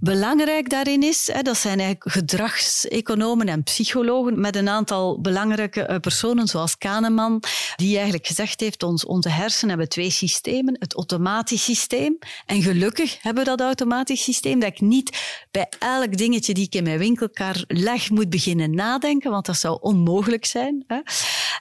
Belangrijk 0.00 0.70
daarin 0.70 1.02
is, 1.02 1.30
hè, 1.32 1.42
dat 1.42 1.56
zijn 1.56 1.80
eigenlijk 1.80 2.16
gedragseconomen 2.16 3.48
en 3.48 3.62
psychologen 3.62 4.40
met 4.40 4.56
een 4.56 4.68
aantal 4.68 5.20
belangrijke 5.20 5.88
uh, 5.90 5.96
personen, 5.96 6.46
zoals 6.46 6.78
Kahneman, 6.78 7.42
die 7.76 7.94
eigenlijk 7.94 8.26
gezegd 8.26 8.60
heeft, 8.60 8.82
ons, 8.82 9.04
onze 9.04 9.28
hersenen 9.28 9.76
twee 9.88 10.10
systemen. 10.10 10.76
Het 10.78 10.94
automatisch 10.94 11.64
systeem. 11.64 12.18
En 12.46 12.62
gelukkig 12.62 13.22
hebben 13.22 13.44
we 13.44 13.50
dat 13.50 13.60
automatisch 13.60 14.22
systeem, 14.22 14.60
dat 14.60 14.70
ik 14.70 14.80
niet 14.80 15.44
bij 15.50 15.68
elk 15.78 16.16
dingetje 16.16 16.54
die 16.54 16.64
ik 16.64 16.74
in 16.74 16.84
mijn 16.84 16.98
winkelkar 16.98 17.64
leg 17.66 18.10
moet 18.10 18.30
beginnen 18.30 18.74
nadenken, 18.74 19.30
want 19.30 19.46
dat 19.46 19.56
zou 19.56 19.78
onmogelijk 19.80 20.44
zijn. 20.44 20.84
Hè. 20.86 21.00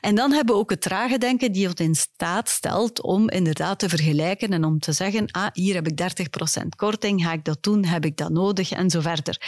En 0.02 0.16
dan 0.16 0.32
hebben 0.32 0.56
we 0.56 0.62
ook 0.62 0.70
het 0.70 0.82
trage 0.82 1.18
denken 1.18 1.52
die 1.52 1.68
ons 1.68 1.80
in 1.80 1.96
staat 1.96 2.50
stelt 2.50 3.02
om 3.02 3.30
inderdaad 3.30 3.80
te 3.80 3.90
vergelijken 3.90 4.54
en 4.54 4.64
om 4.64 4.80
te 4.80 4.92
zeggen, 4.92 5.32
ah, 5.32 5.48
hier 5.54 5.74
heb 5.74 5.88
ik 5.88 5.98
30% 5.98 6.76
korting, 6.76 7.24
ga 7.24 7.32
ik 7.32 7.46
dat 7.46 7.64
doen, 7.64 7.86
heb 7.86 8.06
ik 8.06 8.18
dat 8.18 8.30
nodig 8.30 8.72
en 8.72 8.90
zo 8.90 9.02
verder. 9.02 9.42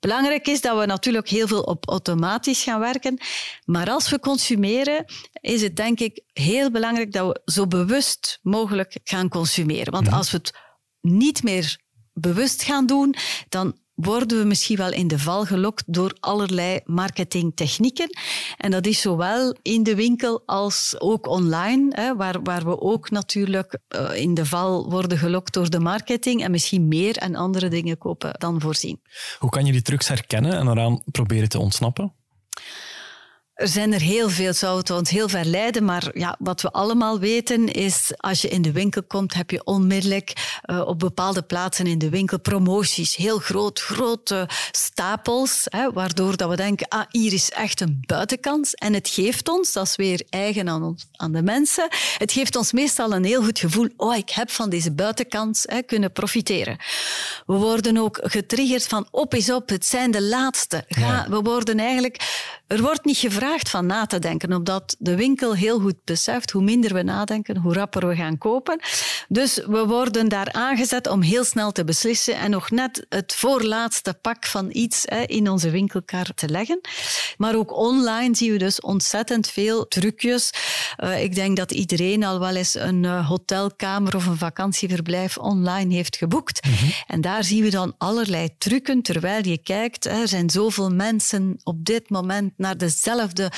Belangrijk 0.00 0.46
is 0.46 0.60
dat 0.60 0.78
we 0.78 0.86
natuurlijk 0.86 1.28
heel 1.28 1.46
veel 1.46 1.62
op 1.62 1.88
automatisch 1.88 2.62
gaan 2.62 2.80
werken. 2.80 3.20
Maar 3.64 3.90
als 3.90 4.10
we 4.10 4.18
consumeren, 4.18 5.04
is 5.40 5.62
het 5.62 5.76
denk 5.76 6.00
ik 6.00 6.22
heel 6.32 6.70
belangrijk 6.70 7.12
dat 7.12 7.26
we 7.26 7.52
zo 7.52 7.66
bewust 7.66 8.38
mogelijk 8.42 8.98
gaan 9.04 9.28
consumeren. 9.28 9.92
Want 9.92 10.12
als 10.12 10.30
we 10.30 10.36
het 10.36 10.52
niet 11.00 11.42
meer 11.42 11.78
bewust 12.12 12.62
gaan 12.62 12.86
doen, 12.86 13.14
dan 13.48 13.76
worden 13.94 14.38
we 14.38 14.44
misschien 14.44 14.76
wel 14.76 14.92
in 14.92 15.08
de 15.08 15.18
val 15.18 15.44
gelokt 15.44 15.84
door 15.86 16.16
allerlei 16.20 16.80
marketingtechnieken. 16.84 18.10
En 18.56 18.70
dat 18.70 18.86
is 18.86 19.00
zowel 19.00 19.56
in 19.62 19.82
de 19.82 19.94
winkel 19.94 20.42
als 20.46 20.94
ook 20.98 21.26
online, 21.26 21.86
hè, 21.90 22.16
waar, 22.16 22.42
waar 22.42 22.64
we 22.64 22.80
ook 22.80 23.10
natuurlijk 23.10 23.78
uh, 23.88 24.14
in 24.14 24.34
de 24.34 24.46
val 24.46 24.90
worden 24.90 25.18
gelokt 25.18 25.52
door 25.52 25.70
de 25.70 25.80
marketing 25.80 26.42
en 26.42 26.50
misschien 26.50 26.88
meer 26.88 27.16
en 27.16 27.34
andere 27.34 27.68
dingen 27.68 27.98
kopen 27.98 28.34
dan 28.38 28.60
voorzien. 28.60 29.00
Hoe 29.38 29.50
kan 29.50 29.66
je 29.66 29.72
die 29.72 29.82
trucs 29.82 30.08
herkennen 30.08 30.52
en 30.52 30.68
eraan 30.68 31.02
proberen 31.04 31.48
te 31.48 31.58
ontsnappen? 31.58 32.12
Er 33.62 33.68
zijn 33.68 33.92
er 33.92 34.00
heel 34.00 34.30
veel, 34.30 34.52
zou 34.52 34.78
het 34.78 34.90
ons 34.90 35.10
heel 35.10 35.28
ver 35.28 35.44
leiden. 35.44 35.84
Maar 35.84 36.10
ja, 36.14 36.36
wat 36.38 36.60
we 36.60 36.72
allemaal 36.72 37.18
weten 37.18 37.68
is, 37.68 38.12
als 38.16 38.42
je 38.42 38.48
in 38.48 38.62
de 38.62 38.72
winkel 38.72 39.02
komt, 39.02 39.34
heb 39.34 39.50
je 39.50 39.64
onmiddellijk 39.64 40.58
uh, 40.66 40.80
op 40.86 40.98
bepaalde 40.98 41.42
plaatsen 41.42 41.86
in 41.86 41.98
de 41.98 42.08
winkel 42.08 42.40
promoties. 42.40 43.16
Heel 43.16 43.38
groot, 43.38 43.80
grote 43.80 44.48
stapels, 44.70 45.62
hè, 45.64 45.92
waardoor 45.92 46.36
dat 46.36 46.48
we 46.48 46.56
denken, 46.56 46.88
ah, 46.88 47.02
hier 47.10 47.32
is 47.32 47.50
echt 47.50 47.80
een 47.80 48.02
buitenkans. 48.06 48.74
En 48.74 48.92
het 48.92 49.08
geeft 49.08 49.48
ons, 49.48 49.72
dat 49.72 49.86
is 49.86 49.96
weer 49.96 50.22
eigen 50.30 50.68
aan, 50.68 50.82
ons, 50.82 51.06
aan 51.12 51.32
de 51.32 51.42
mensen, 51.42 51.88
het 52.18 52.32
geeft 52.32 52.56
ons 52.56 52.72
meestal 52.72 53.12
een 53.12 53.24
heel 53.24 53.42
goed 53.42 53.58
gevoel, 53.58 53.88
oh, 53.96 54.16
ik 54.16 54.30
heb 54.30 54.50
van 54.50 54.70
deze 54.70 54.92
buitenkans 54.92 55.62
hè, 55.66 55.82
kunnen 55.82 56.12
profiteren. 56.12 56.76
We 57.46 57.54
worden 57.54 57.96
ook 57.96 58.20
getriggerd 58.22 58.86
van, 58.86 59.06
op 59.10 59.34
is 59.34 59.50
op, 59.50 59.68
het 59.68 59.86
zijn 59.86 60.10
de 60.10 60.22
laatste. 60.22 60.84
Ga, 60.88 61.00
ja. 61.00 61.26
We 61.28 61.40
worden 61.40 61.78
eigenlijk, 61.78 62.40
er 62.66 62.82
wordt 62.82 63.04
niet 63.04 63.18
gevraagd 63.18 63.50
van 63.60 63.86
na 63.86 64.06
te 64.06 64.18
denken, 64.18 64.52
omdat 64.52 64.96
de 64.98 65.16
winkel 65.16 65.54
heel 65.54 65.80
goed 65.80 66.04
beseft 66.04 66.50
hoe 66.50 66.62
minder 66.62 66.94
we 66.94 67.02
nadenken, 67.02 67.56
hoe 67.56 67.72
rapper 67.72 68.08
we 68.08 68.14
gaan 68.14 68.38
kopen. 68.38 68.80
Dus 69.28 69.60
we 69.66 69.86
worden 69.86 70.28
daar 70.28 70.52
aangezet 70.52 71.08
om 71.08 71.20
heel 71.20 71.44
snel 71.44 71.72
te 71.72 71.84
beslissen 71.84 72.36
en 72.36 72.50
nog 72.50 72.70
net 72.70 73.06
het 73.08 73.34
voorlaatste 73.34 74.14
pak 74.20 74.46
van 74.46 74.68
iets 74.72 75.02
hè, 75.04 75.22
in 75.22 75.50
onze 75.50 75.70
winkelkar 75.70 76.34
te 76.34 76.48
leggen. 76.48 76.80
Maar 77.36 77.54
ook 77.54 77.76
online 77.76 78.36
zien 78.36 78.52
we 78.52 78.58
dus 78.58 78.80
ontzettend 78.80 79.48
veel 79.48 79.88
trucjes. 79.88 80.50
Uh, 80.98 81.22
ik 81.22 81.34
denk 81.34 81.56
dat 81.56 81.72
iedereen 81.72 82.24
al 82.24 82.38
wel 82.38 82.56
eens 82.56 82.74
een 82.74 83.02
uh, 83.02 83.28
hotelkamer 83.28 84.16
of 84.16 84.26
een 84.26 84.36
vakantieverblijf 84.36 85.38
online 85.38 85.94
heeft 85.94 86.16
geboekt. 86.16 86.66
Mm 86.66 86.72
-hmm. 86.72 86.90
En 87.06 87.20
daar 87.20 87.44
zien 87.44 87.62
we 87.62 87.70
dan 87.70 87.94
allerlei 87.98 88.48
trucken 88.58 89.02
terwijl 89.02 89.46
je 89.46 89.58
kijkt. 89.58 90.06
Er 90.06 90.28
zijn 90.28 90.50
zoveel 90.50 90.90
mensen 90.90 91.60
op 91.64 91.84
dit 91.84 92.10
moment 92.10 92.52
naar 92.56 92.76
dezelfde 92.76 93.42
de 93.42 93.50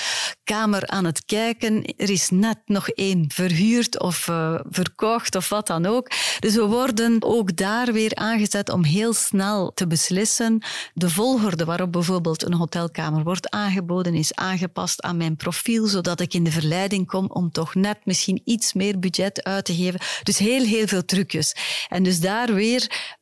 kamer 0.44 0.86
aan 0.86 1.04
het 1.04 1.24
kijken. 1.24 1.84
Er 1.96 2.10
is 2.10 2.30
net 2.30 2.58
nog 2.64 2.88
één 2.88 3.24
verhuurd 3.28 4.00
of 4.00 4.28
uh, 4.28 4.60
verkocht 4.70 5.36
of 5.36 5.48
wat 5.48 5.66
dan 5.66 5.86
ook. 5.86 6.10
Dus 6.38 6.54
we 6.54 6.66
worden 6.66 7.16
ook 7.22 7.56
daar 7.56 7.92
weer 7.92 8.14
aangezet 8.14 8.68
om 8.68 8.84
heel 8.84 9.12
snel 9.12 9.72
te 9.74 9.86
beslissen. 9.86 10.62
De 10.94 11.10
volgorde 11.10 11.64
waarop 11.64 11.92
bijvoorbeeld 11.92 12.44
een 12.44 12.54
hotelkamer 12.54 13.22
wordt 13.22 13.50
aangeboden 13.50 14.14
is 14.14 14.34
aangepast 14.34 15.02
aan 15.02 15.16
mijn 15.16 15.36
profiel, 15.36 15.86
zodat 15.86 16.20
ik 16.20 16.34
in 16.34 16.44
de 16.44 16.52
verleiding 16.52 17.06
kom 17.06 17.23
om 17.30 17.50
toch 17.50 17.74
net 17.74 17.98
misschien 18.04 18.40
iets 18.44 18.72
meer 18.72 18.98
budget 18.98 19.42
uit 19.42 19.64
te 19.64 19.74
geven. 19.74 20.00
Dus 20.22 20.38
heel, 20.38 20.64
heel 20.64 20.86
veel 20.86 21.04
trucjes. 21.04 21.54
En 21.88 22.02
dus 22.02 22.20
daar 22.20 22.54
weer 22.54 23.12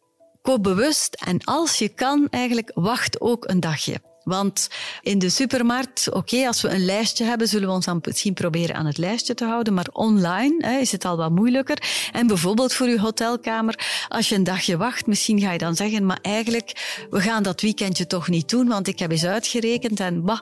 koop 0.42 0.62
bewust 0.62 1.14
en 1.14 1.44
als 1.44 1.78
je 1.78 1.88
kan, 1.88 2.26
eigenlijk 2.30 2.70
wacht 2.74 3.20
ook 3.20 3.48
een 3.48 3.60
dagje. 3.60 4.00
Want 4.24 4.68
in 5.00 5.18
de 5.18 5.28
supermarkt, 5.28 6.12
oké, 6.12 6.46
als 6.46 6.62
we 6.62 6.68
een 6.68 6.84
lijstje 6.84 7.24
hebben, 7.24 7.48
zullen 7.48 7.68
we 7.68 7.74
ons 7.74 7.84
dan 7.84 8.00
misschien 8.02 8.34
proberen 8.34 8.76
aan 8.76 8.86
het 8.86 8.98
lijstje 8.98 9.34
te 9.34 9.44
houden. 9.44 9.74
Maar 9.74 9.88
online 9.92 10.66
hè, 10.66 10.78
is 10.78 10.92
het 10.92 11.04
al 11.04 11.16
wat 11.16 11.30
moeilijker. 11.30 12.08
En 12.12 12.26
bijvoorbeeld 12.26 12.74
voor 12.74 12.86
uw 12.86 12.98
hotelkamer, 12.98 14.06
als 14.08 14.28
je 14.28 14.34
een 14.34 14.44
dagje 14.44 14.76
wacht, 14.76 15.06
misschien 15.06 15.40
ga 15.40 15.52
je 15.52 15.58
dan 15.58 15.76
zeggen, 15.76 16.06
maar 16.06 16.18
eigenlijk, 16.22 17.04
we 17.10 17.20
gaan 17.20 17.42
dat 17.42 17.60
weekendje 17.60 18.06
toch 18.06 18.28
niet 18.28 18.48
doen, 18.48 18.68
want 18.68 18.86
ik 18.86 18.98
heb 18.98 19.10
eens 19.10 19.24
uitgerekend 19.24 20.00
en 20.00 20.24
bah, 20.24 20.40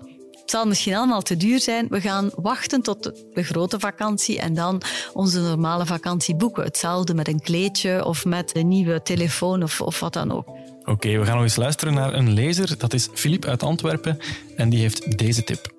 het 0.51 0.59
zal 0.59 0.69
misschien 0.69 0.95
allemaal 0.95 1.23
te 1.23 1.37
duur 1.37 1.61
zijn. 1.61 1.87
We 1.89 2.01
gaan 2.01 2.31
wachten 2.35 2.83
tot 2.83 3.13
de 3.33 3.43
grote 3.43 3.81
vakantie 3.81 4.39
en 4.39 4.55
dan 4.55 4.83
onze 5.13 5.41
normale 5.41 5.87
vakantie 5.87 6.37
boeken. 6.37 6.65
Hetzelfde 6.65 7.15
met 7.15 7.29
een 7.29 7.41
kleedje 7.41 8.05
of 8.05 8.25
met 8.25 8.57
een 8.57 8.69
nieuwe 8.69 9.03
telefoon 9.03 9.63
of, 9.63 9.81
of 9.81 10.01
wat 10.01 10.13
dan 10.13 10.33
ook. 10.33 10.49
Oké, 10.85 11.19
we 11.19 11.25
gaan 11.25 11.35
nog 11.35 11.43
eens 11.43 11.57
luisteren 11.57 11.95
naar 11.95 12.15
een 12.15 12.33
lezer. 12.33 12.79
Dat 12.79 12.93
is 12.93 13.09
Filip 13.13 13.45
uit 13.45 13.63
Antwerpen 13.63 14.19
en 14.57 14.71
die 14.71 14.81
heeft 14.81 15.19
deze 15.19 15.45
tip. 15.45 15.73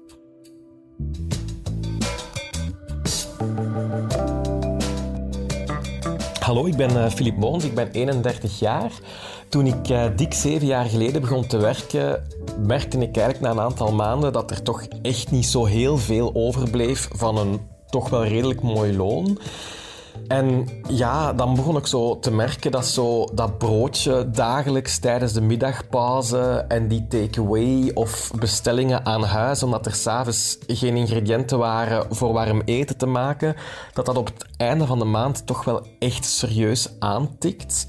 Hallo, 6.40 6.66
ik 6.66 6.76
ben 6.76 7.12
Filip 7.12 7.38
Moons, 7.38 7.64
ik 7.64 7.76
ben 7.76 7.92
31 7.92 8.60
jaar. 8.60 8.92
Toen 9.52 9.66
ik 9.66 9.90
uh, 9.90 10.04
dik 10.16 10.34
zeven 10.34 10.68
jaar 10.68 10.86
geleden 10.86 11.22
begon 11.22 11.48
te 11.48 11.58
werken, 11.58 12.24
merkte 12.68 12.98
ik 12.98 13.18
eigenlijk 13.18 13.40
na 13.40 13.50
een 13.50 13.70
aantal 13.70 13.92
maanden 13.94 14.34
dat 14.34 14.52
er 14.52 14.62
toch 14.62 14.84
echt 15.02 15.32
niet 15.32 15.46
zo 15.46 15.66
heel 15.66 15.98
veel 15.98 16.32
overbleef 16.34 17.10
van 17.12 17.38
een 17.38 17.60
toch 17.90 18.10
wel 18.10 18.26
redelijk 18.26 18.62
mooi 18.62 18.98
loon. 18.98 19.40
En 20.28 20.68
ja, 20.88 21.34
dan 21.34 21.56
begon 21.56 21.78
ik 21.78 21.88
zo 21.88 22.20
te 22.20 22.32
merken 22.32 22.72
dat 22.72 22.86
zo 22.86 23.26
dat 23.34 23.58
broodje 23.58 24.30
dagelijks 24.30 25.00
tijdens 25.00 25.34
de 25.34 25.42
middagpauze 25.42 26.66
en 26.68 26.88
die 26.88 27.08
takeaway 27.08 27.92
of 27.94 28.32
bestellingen 28.40 29.06
aan 29.06 29.24
huis, 29.24 29.64
omdat 29.64 29.86
er 29.86 29.96
s'avonds 29.96 30.58
geen 30.68 30.96
ingrediënten 30.96 31.58
waren 31.58 32.16
voor 32.16 32.34
warm 32.34 32.62
eten 32.66 32.98
te 32.98 33.06
maken, 33.06 33.56
dat 33.94 34.06
dat 34.06 34.18
op 34.18 34.26
het 34.26 34.46
einde 34.58 34.86
van 34.86 35.00
de 35.00 35.06
maand 35.06 35.46
toch 35.46 35.64
wel 35.64 35.86
echt 36.00 36.26
serieus 36.26 36.90
aantikt. 37.00 37.86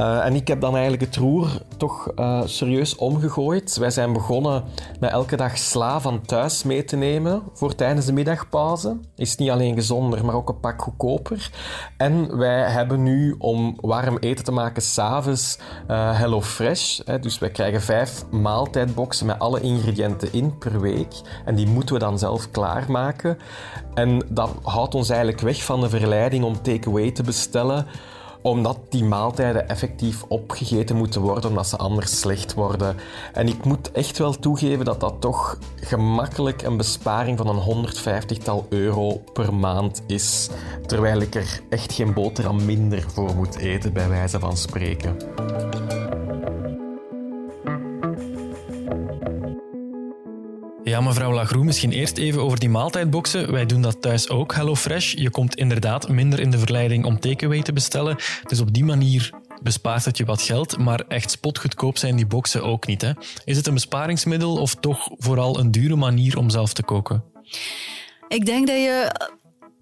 Uh, 0.00 0.24
en 0.24 0.34
ik 0.34 0.48
heb 0.48 0.60
dan 0.60 0.72
eigenlijk 0.72 1.02
het 1.02 1.16
roer 1.16 1.62
toch 1.76 2.12
uh, 2.16 2.42
serieus 2.44 2.96
omgegooid. 2.96 3.76
Wij 3.76 3.90
zijn 3.90 4.12
begonnen 4.12 4.64
met 5.00 5.10
elke 5.10 5.36
dag 5.36 5.58
sla 5.58 6.00
van 6.00 6.20
thuis 6.20 6.62
mee 6.62 6.84
te 6.84 6.96
nemen 6.96 7.42
voor 7.52 7.74
tijdens 7.74 8.06
de 8.06 8.12
middagpauze. 8.12 8.96
Is 9.16 9.36
niet 9.36 9.50
alleen 9.50 9.74
gezonder, 9.74 10.24
maar 10.24 10.34
ook 10.34 10.48
een 10.48 10.60
pak 10.60 10.82
goedkoper. 10.82 11.50
En 11.96 12.36
wij 12.36 12.70
hebben 12.70 13.02
nu 13.02 13.34
om 13.38 13.76
warm 13.80 14.16
eten 14.18 14.44
te 14.44 14.52
maken 14.52 14.82
s'avonds 14.82 15.58
uh, 15.90 16.18
Hello 16.18 16.42
Fresh. 16.42 17.00
Hè, 17.04 17.18
dus 17.18 17.38
wij 17.38 17.50
krijgen 17.50 17.82
vijf 17.82 18.24
maaltijdboxen 18.30 19.26
met 19.26 19.38
alle 19.38 19.60
ingrediënten 19.60 20.32
in 20.32 20.58
per 20.58 20.80
week. 20.80 21.14
En 21.44 21.54
die 21.54 21.66
moeten 21.66 21.94
we 21.94 22.00
dan 22.00 22.18
zelf 22.18 22.50
klaarmaken. 22.50 23.38
En 23.94 24.22
dat 24.28 24.50
houdt 24.62 24.94
ons 24.94 25.08
eigenlijk 25.08 25.40
weg 25.40 25.64
van 25.64 25.80
de 25.80 25.88
verleiding 25.88 26.44
om 26.44 26.62
takeaway 26.62 27.10
te 27.10 27.22
bestellen 27.22 27.86
omdat 28.44 28.78
die 28.88 29.04
maaltijden 29.04 29.68
effectief 29.68 30.22
opgegeten 30.28 30.96
moeten 30.96 31.20
worden, 31.20 31.50
omdat 31.50 31.68
ze 31.68 31.76
anders 31.76 32.18
slecht 32.18 32.54
worden. 32.54 32.96
En 33.32 33.48
ik 33.48 33.64
moet 33.64 33.92
echt 33.92 34.18
wel 34.18 34.38
toegeven 34.38 34.84
dat 34.84 35.00
dat 35.00 35.14
toch 35.20 35.58
gemakkelijk 35.76 36.62
een 36.62 36.76
besparing 36.76 37.38
van 37.38 37.48
een 37.48 37.86
150-tal 37.86 38.66
euro 38.68 39.22
per 39.32 39.54
maand 39.54 40.02
is. 40.06 40.48
Terwijl 40.86 41.20
ik 41.20 41.34
er 41.34 41.60
echt 41.68 41.92
geen 41.92 42.12
boterham 42.12 42.64
minder 42.64 43.04
voor 43.10 43.34
moet 43.34 43.56
eten, 43.56 43.92
bij 43.92 44.08
wijze 44.08 44.38
van 44.38 44.56
spreken. 44.56 45.16
Ja, 50.94 51.00
mevrouw 51.00 51.32
Lagroe, 51.32 51.64
misschien 51.64 51.92
eerst 51.92 52.16
even 52.16 52.42
over 52.42 52.58
die 52.58 52.68
maaltijdboxen. 52.68 53.52
Wij 53.52 53.66
doen 53.66 53.82
dat 53.82 54.00
thuis 54.00 54.28
ook, 54.28 54.54
HelloFresh. 54.54 55.12
Je 55.14 55.30
komt 55.30 55.54
inderdaad 55.54 56.08
minder 56.08 56.40
in 56.40 56.50
de 56.50 56.58
verleiding 56.58 57.04
om 57.04 57.20
takeaway 57.20 57.62
te 57.62 57.72
bestellen. 57.72 58.16
Dus 58.46 58.60
op 58.60 58.72
die 58.74 58.84
manier 58.84 59.30
bespaart 59.62 60.04
het 60.04 60.16
je 60.16 60.24
wat 60.24 60.42
geld, 60.42 60.78
maar 60.78 61.04
echt 61.08 61.30
spotgoedkoop 61.30 61.98
zijn 61.98 62.16
die 62.16 62.26
boxen 62.26 62.62
ook 62.64 62.86
niet. 62.86 63.00
Hè? 63.02 63.12
Is 63.44 63.56
het 63.56 63.66
een 63.66 63.74
besparingsmiddel 63.74 64.56
of 64.56 64.74
toch 64.74 65.08
vooral 65.18 65.58
een 65.58 65.70
dure 65.70 65.96
manier 65.96 66.38
om 66.38 66.50
zelf 66.50 66.72
te 66.72 66.82
koken? 66.82 67.24
Ik 68.28 68.46
denk 68.46 68.66
dat 68.66 68.76
je 68.76 69.10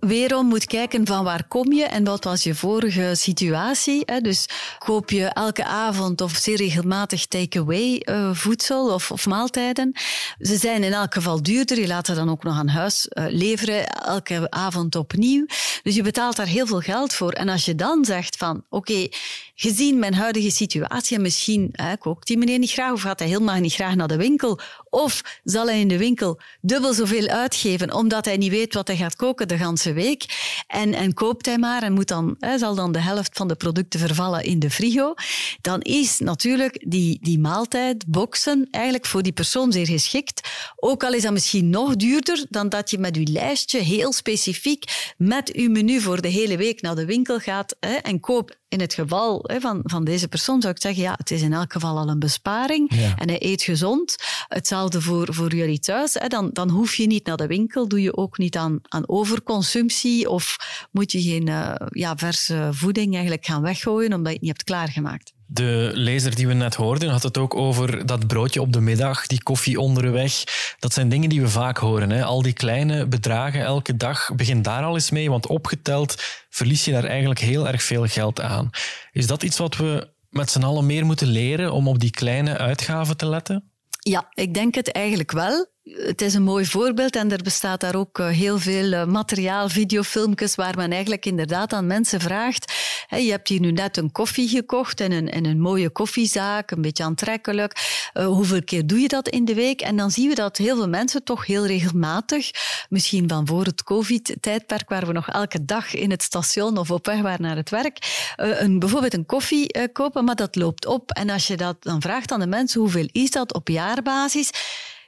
weerom 0.07 0.47
moet 0.47 0.65
kijken 0.65 1.07
van 1.07 1.25
waar 1.25 1.45
kom 1.49 1.73
je 1.73 1.85
en 1.85 2.05
wat 2.05 2.25
was 2.25 2.43
je 2.43 2.55
vorige 2.55 3.13
situatie. 3.15 4.21
Dus 4.21 4.47
koop 4.79 5.11
je 5.11 5.25
elke 5.25 5.65
avond 5.65 6.21
of 6.21 6.37
zeer 6.37 6.57
regelmatig 6.57 7.27
take-away 7.27 8.03
uh, 8.05 8.35
voedsel 8.35 8.95
of, 8.95 9.11
of, 9.11 9.27
maaltijden. 9.27 9.93
Ze 10.39 10.57
zijn 10.57 10.83
in 10.83 10.93
elk 10.93 11.15
geval 11.15 11.43
duurder. 11.43 11.81
Je 11.81 11.87
laat 11.87 12.07
ze 12.07 12.15
dan 12.15 12.31
ook 12.31 12.43
nog 12.43 12.57
aan 12.57 12.69
huis 12.69 13.09
uh, 13.11 13.25
leveren, 13.29 13.87
elke 13.87 14.51
avond 14.51 14.97
opnieuw. 14.97 15.47
Dus 15.83 15.95
je 15.95 16.03
betaalt 16.03 16.37
daar 16.37 16.47
heel 16.47 16.67
veel 16.67 16.81
geld 16.81 17.15
voor. 17.15 17.33
En 17.33 17.49
als 17.49 17.65
je 17.65 17.75
dan 17.75 18.05
zegt 18.05 18.37
van, 18.37 18.65
oké, 18.69 19.09
gezien 19.55 19.99
mijn 19.99 20.15
huidige 20.15 20.51
situatie, 20.51 21.17
en 21.17 21.23
misschien 21.23 21.69
hè, 21.73 21.97
kookt 21.97 22.27
die 22.27 22.39
meneer 22.39 22.59
niet 22.59 22.71
graag 22.73 22.93
of 22.93 23.03
gaat 23.03 23.19
hij 23.19 23.29
helemaal 23.29 23.61
niet 23.61 23.75
graag 23.75 23.95
naar 23.95 24.09
de 24.09 24.17
winkel, 24.17 24.61
of 24.91 25.41
zal 25.45 25.67
hij 25.67 25.81
in 25.81 25.89
de 25.89 25.99
winkel 25.99 26.41
dubbel 26.61 26.93
zoveel 26.93 27.27
uitgeven 27.29 27.93
omdat 27.95 28.25
hij 28.25 28.37
niet 28.37 28.51
weet 28.51 28.75
wat 28.75 28.87
hij 28.87 28.97
gaat 28.97 29.17
koken 29.17 29.49
de 29.49 29.57
ganse 29.57 29.92
week, 29.93 30.25
en, 30.67 30.95
en 30.95 31.15
koopt 31.15 31.47
hij 31.47 31.59
maar 31.59 31.83
en 31.83 31.93
moet 31.93 32.09
dan, 32.09 32.37
hè, 32.39 32.59
zal 32.59 32.75
dan 32.75 32.93
de 32.93 33.01
helft 33.01 33.37
van 33.37 33.49
de 33.49 33.55
producten 33.55 34.01
vervallen 34.01 34.45
in 34.45 34.59
de 34.59 34.71
frigo, 34.71 35.15
dan 35.61 35.81
is 35.81 36.19
natuurlijk 36.19 36.85
die, 36.89 37.19
die 37.23 37.39
maaltijdboxen 37.39 38.69
eigenlijk 38.71 39.07
voor 39.07 39.23
die 39.23 39.33
persoon 39.33 39.73
zeer 39.73 39.87
geschikt. 39.87 40.49
Ook 40.77 41.05
al 41.05 41.13
is 41.13 41.23
dat 41.23 41.33
misschien 41.33 41.71
nog 41.71 41.97
duurder 41.97 42.45
dan 42.49 42.69
dat 42.69 42.91
je 42.91 42.99
met 42.99 43.17
je 43.17 43.27
lijstje 43.27 43.79
heel 43.79 44.13
specifiek 44.13 45.13
met 45.17 45.51
je 45.55 45.69
menu 45.69 46.01
voor 46.01 46.21
de 46.21 46.29
hele 46.29 46.57
week 46.57 46.81
naar 46.81 46.95
de 46.95 47.05
winkel 47.05 47.39
gaat 47.39 47.77
hè, 47.81 47.95
en 47.95 48.21
koopt 48.21 48.61
in 48.73 48.81
het 48.81 48.95
geval 48.95 49.45
hè, 49.47 49.61
van, 49.61 49.81
van 49.83 50.05
deze 50.05 50.29
persoon 50.29 50.61
zou 50.61 50.75
ik 50.75 50.81
zeggen, 50.81 51.03
ja, 51.03 51.15
het 51.17 51.31
is 51.31 51.43
in 51.43 51.53
elk 51.53 51.73
geval 51.73 51.99
al 51.99 52.09
een 52.09 52.19
besparing 52.19 52.91
en 53.17 53.29
hij 53.29 53.43
eet 53.43 53.63
gezond. 53.63 54.17
Hetzelfde 54.49 55.01
voor, 55.01 55.35
voor 55.35 55.55
jullie 55.55 55.79
thuis. 55.79 56.15
Hè. 56.15 56.29
Dan, 56.29 56.51
dan 56.53 56.71
hoef 56.71 56.95
je 56.95 57.07
niet 57.07 57.27
naar 57.27 57.37
de 57.37 57.47
winkel, 57.47 57.89
doe 57.89 58.03
je 58.03 58.17
ook 58.17 58.39
niet 58.39 58.57
aan, 58.57 58.79
aan 58.89 59.09
overconsumptie 59.09 60.29
of 60.29 60.57
moet 60.91 61.13
je 61.13 61.23
geen 61.23 61.47
uh, 61.47 61.75
ja, 61.91 62.17
verse 62.17 62.69
voeding 62.73 63.13
eigenlijk 63.13 63.45
gaan 63.45 63.63
weggooien 63.63 64.13
omdat 64.13 64.27
je 64.27 64.33
het 64.33 64.41
niet 64.41 64.51
hebt 64.51 64.65
klaargemaakt. 64.65 65.33
De 65.53 65.91
lezer 65.95 66.35
die 66.35 66.47
we 66.47 66.53
net 66.53 66.75
hoorden 66.75 67.09
had 67.09 67.23
het 67.23 67.39
ook 67.39 67.55
over 67.55 68.07
dat 68.07 68.27
broodje 68.27 68.61
op 68.61 68.73
de 68.73 68.81
middag, 68.81 69.27
die 69.27 69.43
koffie 69.43 69.81
onderweg. 69.81 70.45
Dat 70.79 70.93
zijn 70.93 71.09
dingen 71.09 71.29
die 71.29 71.41
we 71.41 71.49
vaak 71.49 71.79
horen. 71.79 72.11
Hè? 72.11 72.25
Al 72.25 72.43
die 72.43 72.53
kleine 72.53 73.07
bedragen 73.07 73.61
elke 73.61 73.97
dag, 73.97 74.31
begin 74.37 74.63
daar 74.63 74.85
al 74.85 74.95
eens 74.95 75.11
mee, 75.11 75.31
want 75.31 75.47
opgeteld 75.47 76.23
verlies 76.51 76.85
je 76.85 76.93
daar 76.93 77.05
eigenlijk 77.05 77.41
heel 77.41 77.69
erg 77.69 77.83
veel 77.83 78.07
geld 78.07 78.41
aan. 78.41 78.71
Is 79.13 79.27
dat 79.27 79.43
iets 79.43 79.59
wat 79.59 79.77
we 79.77 80.09
met 80.29 80.51
z'n 80.51 80.63
allen 80.63 80.87
meer 80.87 81.05
moeten 81.05 81.29
leren 81.29 81.73
om 81.73 81.89
op 81.89 81.99
die 81.99 82.11
kleine 82.11 82.59
uitgaven 82.59 83.17
te 83.17 83.27
letten? 83.27 83.71
Ja, 83.99 84.29
ik 84.35 84.55
denk 84.55 84.75
het 84.75 84.93
eigenlijk 84.93 85.33
wel. 85.33 85.67
Het 85.83 86.21
is 86.21 86.35
een 86.35 86.43
mooi 86.43 86.67
voorbeeld 86.67 87.17
en 87.17 87.33
er 87.33 87.43
bestaat 87.43 87.81
daar 87.81 87.95
ook 87.95 88.19
eh, 88.19 88.27
heel 88.27 88.59
veel 88.59 88.93
eh, 88.93 89.05
materiaal, 89.05 89.69
videofilmpjes, 89.69 90.55
waar 90.55 90.77
men 90.77 90.93
eigenlijk 90.93 91.27
inderdaad 91.27 91.73
aan 91.73 91.87
mensen 91.87 92.21
vraagt. 92.21 92.73
Je 93.09 93.31
hebt 93.31 93.49
hier 93.49 93.61
nu 93.61 93.73
net 93.73 93.97
een 93.97 94.13
koffie 94.13 94.49
gekocht 94.49 95.01
in 95.01 95.13
een, 95.13 95.47
een 95.47 95.61
mooie 95.61 95.91
koffiezaak, 95.91 96.71
een 96.71 96.83
beetje 96.83 97.05
aantrekkelijk. 97.05 98.01
Uh, 98.15 98.27
hoeveel 98.27 98.65
keer 98.65 98.87
doe 98.87 98.99
je 98.99 99.09
dat 99.09 99.29
in 99.29 99.45
de 99.45 99.55
week? 99.55 99.81
En 99.81 99.97
dan 99.97 100.11
zien 100.11 100.29
we 100.29 100.35
dat 100.35 100.57
heel 100.57 100.77
veel 100.77 100.89
mensen 100.89 101.25
toch 101.25 101.47
heel 101.47 101.67
regelmatig, 101.67 102.51
misschien 102.89 103.29
van 103.29 103.47
voor 103.47 103.65
het 103.65 103.83
COVID-tijdperk, 103.83 104.89
waar 104.89 105.07
we 105.07 105.13
nog 105.13 105.29
elke 105.29 105.65
dag 105.65 105.95
in 105.95 106.11
het 106.11 106.23
station 106.23 106.79
of 106.79 106.91
op 106.91 107.07
weg 107.07 107.21
waren 107.21 107.43
naar 107.43 107.57
het 107.57 107.71
werk, 107.71 107.99
een, 108.37 108.79
bijvoorbeeld 108.79 109.15
een 109.15 109.27
koffie 109.27 109.89
kopen, 109.93 110.25
maar 110.25 110.37
dat 110.37 110.57
loopt 110.57 110.87
op. 110.87 111.11
En 111.11 111.31
als 111.31 111.47
je 111.47 111.57
dat 111.57 111.77
dan 111.81 112.03
vraagt 112.03 112.33
aan 112.33 112.41
de 112.41 112.47
mensen, 112.47 112.81
hoeveel 112.81 113.09
is 113.13 113.31
dat 113.31 113.55
op 113.55 113.69
jaarbasis? 113.69 114.51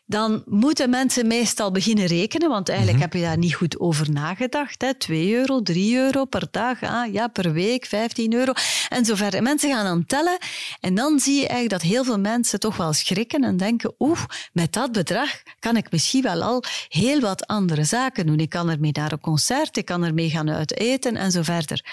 Dan 0.07 0.43
moeten 0.47 0.91
mensen 0.91 1.27
meestal 1.27 1.71
beginnen 1.71 2.07
rekenen, 2.07 2.49
want 2.49 2.69
eigenlijk 2.69 2.99
mhm. 2.99 3.09
heb 3.09 3.21
je 3.21 3.27
daar 3.27 3.39
niet 3.39 3.55
goed 3.55 3.81
over 3.81 4.11
nagedacht. 4.11 4.83
Hè. 4.83 4.95
2 4.95 5.35
euro, 5.35 5.63
3 5.63 5.97
euro 5.97 6.25
per 6.25 6.47
dag, 6.51 6.83
ah, 6.83 7.13
ja, 7.13 7.29
per 7.29 7.53
week 7.53 7.87
15 7.87 8.33
euro 8.33 8.53
en 8.89 9.05
zo 9.05 9.15
verder. 9.15 9.43
Mensen 9.43 9.71
gaan 9.71 9.85
dan 9.85 10.07
tellen 10.07 10.39
en 10.81 10.95
dan 10.95 11.21
zie 11.21 11.35
je 11.35 11.49
eigenlijk 11.49 11.71
dat 11.71 11.83
heel 11.91 12.05
veel 12.05 12.19
mensen 12.19 12.61
toch 12.61 12.77
wel 12.77 12.93
schrikken 12.93 13.45
en 13.45 13.57
denken, 13.57 13.95
oeh, 13.99 14.25
met 14.53 14.73
dat 14.73 14.93
bedrag 14.93 15.43
kan 15.59 15.77
ik 15.77 15.91
misschien 15.91 16.23
wel 16.23 16.43
al 16.43 16.63
heel 16.89 17.21
wat 17.21 17.47
andere 17.47 17.85
zaken 17.85 18.27
doen. 18.27 18.39
Ik 18.39 18.51
kan 18.51 18.71
ermee 18.71 18.93
naar 18.93 19.13
een 19.13 19.21
concert, 19.21 19.77
ik 19.77 19.85
kan 19.85 20.05
ermee 20.05 20.31
gaan 20.31 20.51
uit 20.51 20.79
eten 20.79 21.17
en 21.17 21.33
zo 21.33 21.43
verder. 21.43 21.85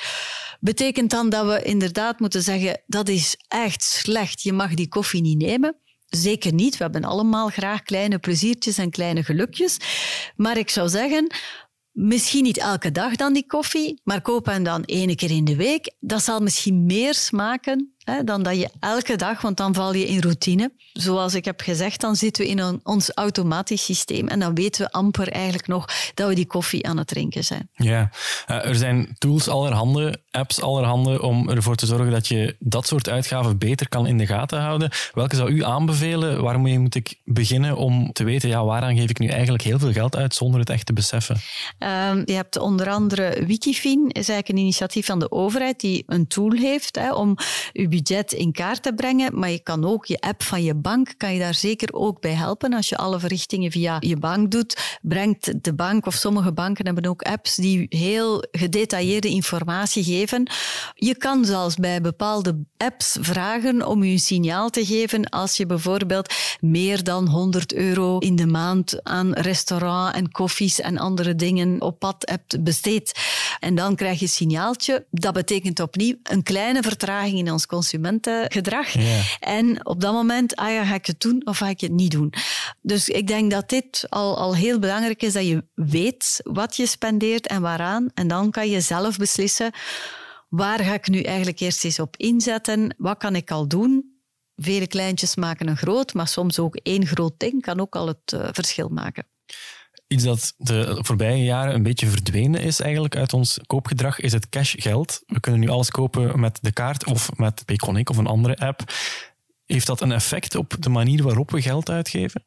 Betekent 0.60 1.10
dan 1.10 1.30
dat 1.30 1.46
we 1.46 1.62
inderdaad 1.64 2.20
moeten 2.20 2.42
zeggen, 2.42 2.82
dat 2.86 3.10
is 3.10 3.36
echt 3.48 3.84
slecht, 3.84 4.42
je 4.42 4.54
mag 4.54 4.74
die 4.74 4.88
koffie 4.88 5.22
niet 5.22 5.38
nemen? 5.38 5.76
Zeker 6.12 6.54
niet. 6.54 6.78
We 6.78 6.84
hebben 6.84 7.04
allemaal 7.04 7.48
graag 7.48 7.82
kleine 7.84 8.20
pleziertjes 8.20 8.78
en 8.78 8.90
kleine 8.90 9.24
gelukjes. 9.24 9.78
Maar 10.36 10.58
ik 10.58 10.70
zou 10.70 10.90
zeggen, 10.90 11.34
misschien 11.92 12.44
niet 12.44 12.58
elke 12.58 12.92
dag 12.92 13.16
dan 13.16 13.34
die 13.34 13.46
koffie, 13.46 14.02
maar 14.04 14.22
koop 14.22 14.46
hem 14.46 14.64
dan 14.64 14.84
één 14.84 15.16
keer 15.16 15.32
in 15.32 15.46
de 15.46 15.56
week. 15.56 15.94
Dat 16.00 16.24
zal 16.24 16.40
misschien 16.40 16.86
meer 16.86 17.14
smaken 17.14 17.96
hè, 18.04 18.24
dan 18.24 18.44
dat 18.44 18.56
je 18.56 18.70
elke 18.80 19.16
dag, 19.16 19.42
want 19.42 19.58
dan 19.58 19.74
val 19.74 19.94
je 19.94 20.08
in 20.08 20.20
routine. 20.20 20.72
Zoals 20.94 21.34
ik 21.34 21.46
heb 21.46 21.62
gezegd, 21.62 22.02
dan 22.02 22.16
zitten 22.16 22.44
we 22.44 22.50
in 22.50 22.60
een, 22.60 22.80
ons 22.84 23.12
automatisch 23.14 23.84
systeem 23.84 24.28
en 24.28 24.40
dan 24.40 24.56
weten 24.56 24.86
we 24.86 24.92
amper 24.92 25.32
eigenlijk 25.32 25.68
nog 25.68 25.86
dat 26.14 26.28
we 26.28 26.36
die 26.36 26.46
koffie 26.46 26.88
aan 26.88 26.98
het 26.98 27.08
drinken 27.08 27.44
zijn. 27.44 27.70
Ja, 27.74 28.10
uh, 28.48 28.66
er 28.66 28.76
zijn 28.76 29.16
tools 29.18 29.48
allerhande, 29.48 30.20
apps 30.32 30.62
allerhande 30.62 31.22
om 31.22 31.50
ervoor 31.50 31.76
te 31.76 31.86
zorgen 31.86 32.12
dat 32.12 32.28
je 32.28 32.56
dat 32.60 32.88
soort 32.88 33.10
uitgaven 33.10 33.58
beter 33.58 33.90
kan 33.90 34.08
in 34.08 34.18
de 34.18 34.26
gaten 34.26 34.60
houden. 34.60 34.90
Welke 35.14 35.36
zou 35.36 35.52
u 35.52 35.64
aanbevelen? 35.64 36.42
Waarmee 36.42 36.80
moet 36.80 36.96
ik 36.96 37.20
beginnen 37.24 37.78
om 37.78 38.12
te 38.12 38.24
weten, 38.24 38.50
ja, 38.50 38.66
waaraan 38.66 38.96
geef 38.96 39.10
ik 39.10 39.20
nu 39.20 39.28
eigenlijk 39.28 39.64
heel 39.64 39.80
veel 39.80 39.92
geld 39.92 40.16
uit 40.16 40.36
zonder 40.36 40.60
het 40.60 40.70
echt 40.70 40.86
te 40.86 40.94
beseffen? 40.94 41.36
Um, 41.80 42.22
je 42.26 42.34
hebt 42.34 42.58
onder 42.58 42.90
andere 42.90 43.46
Wikifin, 43.46 44.00
is 44.08 44.14
eigenlijk 44.14 44.50
een 44.50 44.58
initiatief 44.58 45.06
van 45.06 45.20
de 45.20 45.32
overheid 45.32 45.80
die 45.80 46.04
een 46.08 46.28
tool 46.28 46.52
heeft 46.52 46.96
hè, 46.96 47.14
om 47.14 47.38
je 47.72 47.88
budget 47.92 48.32
in 48.32 48.52
kaart 48.52 48.84
te 48.84 48.94
brengen. 48.94 49.40
Maar 49.40 49.50
je 49.50 49.60
kan 49.60 49.86
ook 49.86 50.06
je 50.06 50.20
app 50.20 50.44
van 50.44 50.64
je 50.64 50.76
bank, 50.76 51.14
kan 51.18 51.34
je 51.34 51.40
daar 51.40 51.54
zeker 51.54 51.94
ook 51.94 52.22
bij 52.22 52.34
helpen. 52.34 52.74
Als 52.74 52.90
je 52.90 52.98
alle 52.98 53.20
verrichtingen 53.20 53.72
via 53.72 53.98
je 54.00 54.18
bank 54.18 54.52
doet, 54.52 55.00
brengt 55.02 55.64
de 55.64 55.74
bank 55.74 56.06
of 56.06 56.14
sommige 56.14 56.54
banken 56.54 56.86
hebben 56.86 57.06
ook 57.06 57.22
apps 57.22 57.56
die 57.56 57.86
heel 57.90 58.44
gedetailleerde 58.52 59.28
informatie 59.28 60.04
geven. 60.04 60.50
Je 60.96 61.16
kan 61.18 61.46
zelfs 61.46 61.76
bij 61.76 62.02
bepaalde 62.02 62.66
apps 62.78 63.18
vragen 63.22 63.88
om 63.88 64.04
je 64.04 64.12
een 64.12 64.20
signaal 64.20 64.70
te 64.70 64.86
geven 64.86 65.30
als 65.30 65.58
je 65.58 65.66
bijvoorbeeld 65.66 66.34
meer 66.60 67.04
dan 67.04 67.28
100 67.28 67.74
euro 67.74 68.18
in 68.18 68.36
de 68.36 68.48
maand 68.48 69.04
aan 69.04 69.34
restaurant 69.34 70.16
en 70.16 70.32
koffies 70.32 70.80
en 70.80 70.98
andere 70.98 71.36
dingen 71.36 71.82
op 71.82 72.00
pad 72.00 72.16
hebt 72.30 72.64
besteed. 72.64 73.20
En 73.62 73.76
dan 73.76 73.96
krijg 73.96 74.20
je 74.20 74.26
een 74.26 74.32
signaaltje. 74.32 75.06
Dat 75.12 75.34
betekent 75.34 75.80
opnieuw 75.80 76.16
een 76.24 76.44
kleine 76.44 76.82
vertraging 76.82 77.38
in 77.38 77.52
ons 77.52 77.66
consumentengedrag. 77.66 78.90
Ja. 78.90 79.22
En 79.40 79.86
op 79.86 80.02
dat 80.02 80.14
moment, 80.14 80.56
ah 80.56 80.72
ja, 80.72 80.86
ga 80.86 80.94
ik 80.94 81.06
het 81.06 81.22
doen 81.22 81.42
of 81.46 81.58
ga 81.58 81.68
ik 81.70 81.82
het 81.82 81.92
niet 81.92 82.12
doen? 82.12 82.34
Dus 82.82 83.10
ik 83.10 83.28
denk 83.28 83.52
dat 83.52 83.70
dit 83.70 84.06
al, 84.10 84.38
al 84.38 84.56
heel 84.56 84.80
belangrijk 84.80 85.22
is, 85.22 85.34
dat 85.34 85.48
je 85.48 85.66
weet 85.74 86.40
wat 86.44 86.76
je 86.76 86.86
spendeert 86.86 87.48
en 87.48 87.62
waaraan. 87.62 88.10
En 88.14 88.28
dan 88.28 88.52
kan 88.52 88.70
je 88.70 88.82
zelf 88.82 89.18
beslissen, 89.18 89.72
waar 90.50 90.80
ga 90.80 90.94
ik 90.94 91.08
nu 91.08 91.22
eigenlijk 91.22 91.60
eerst 91.60 91.86
eens 91.86 92.00
op 92.00 92.18
inzetten? 92.18 92.96
Wat 92.98 93.18
kan 93.18 93.36
ik 93.36 93.52
al 93.52 93.68
doen? 93.68 94.20
Vele 94.56 94.88
kleintjes 94.88 95.36
maken 95.36 95.68
een 95.68 95.78
groot, 95.78 96.14
maar 96.14 96.28
soms 96.28 96.60
ook 96.60 96.76
één 96.76 97.06
groot 97.06 97.34
ding 97.38 97.62
kan 97.62 97.80
ook 97.80 97.96
al 97.96 98.08
het 98.08 98.32
uh, 98.34 98.48
verschil 98.52 98.90
maken. 98.90 99.26
Iets 100.12 100.24
dat 100.24 100.54
de 100.58 101.00
voorbije 101.02 101.44
jaren 101.44 101.74
een 101.74 101.84
beetje 101.84 102.08
verdwenen 102.08 102.62
is 102.62 102.80
eigenlijk 102.80 103.16
uit 103.16 103.34
ons 103.34 103.60
koopgedrag, 103.68 104.20
is 104.20 104.34
het 104.34 104.50
cashgeld. 104.50 105.22
We 105.26 105.40
kunnen 105.40 105.62
nu 105.62 105.70
alles 105.70 105.92
kopen 105.92 106.40
met 106.40 106.60
de 106.62 106.72
kaart 106.72 107.06
of 107.06 107.30
met 107.36 107.66
Payconic 107.66 108.10
of 108.10 108.18
een 108.18 108.28
andere 108.28 108.58
app. 108.58 108.84
Heeft 109.66 109.88
dat 109.88 110.02
een 110.02 110.12
effect 110.12 110.56
op 110.56 110.76
de 110.80 110.90
manier 110.90 111.24
waarop 111.24 111.52
we 111.52 111.62
geld 111.62 111.90
uitgeven? 111.90 112.46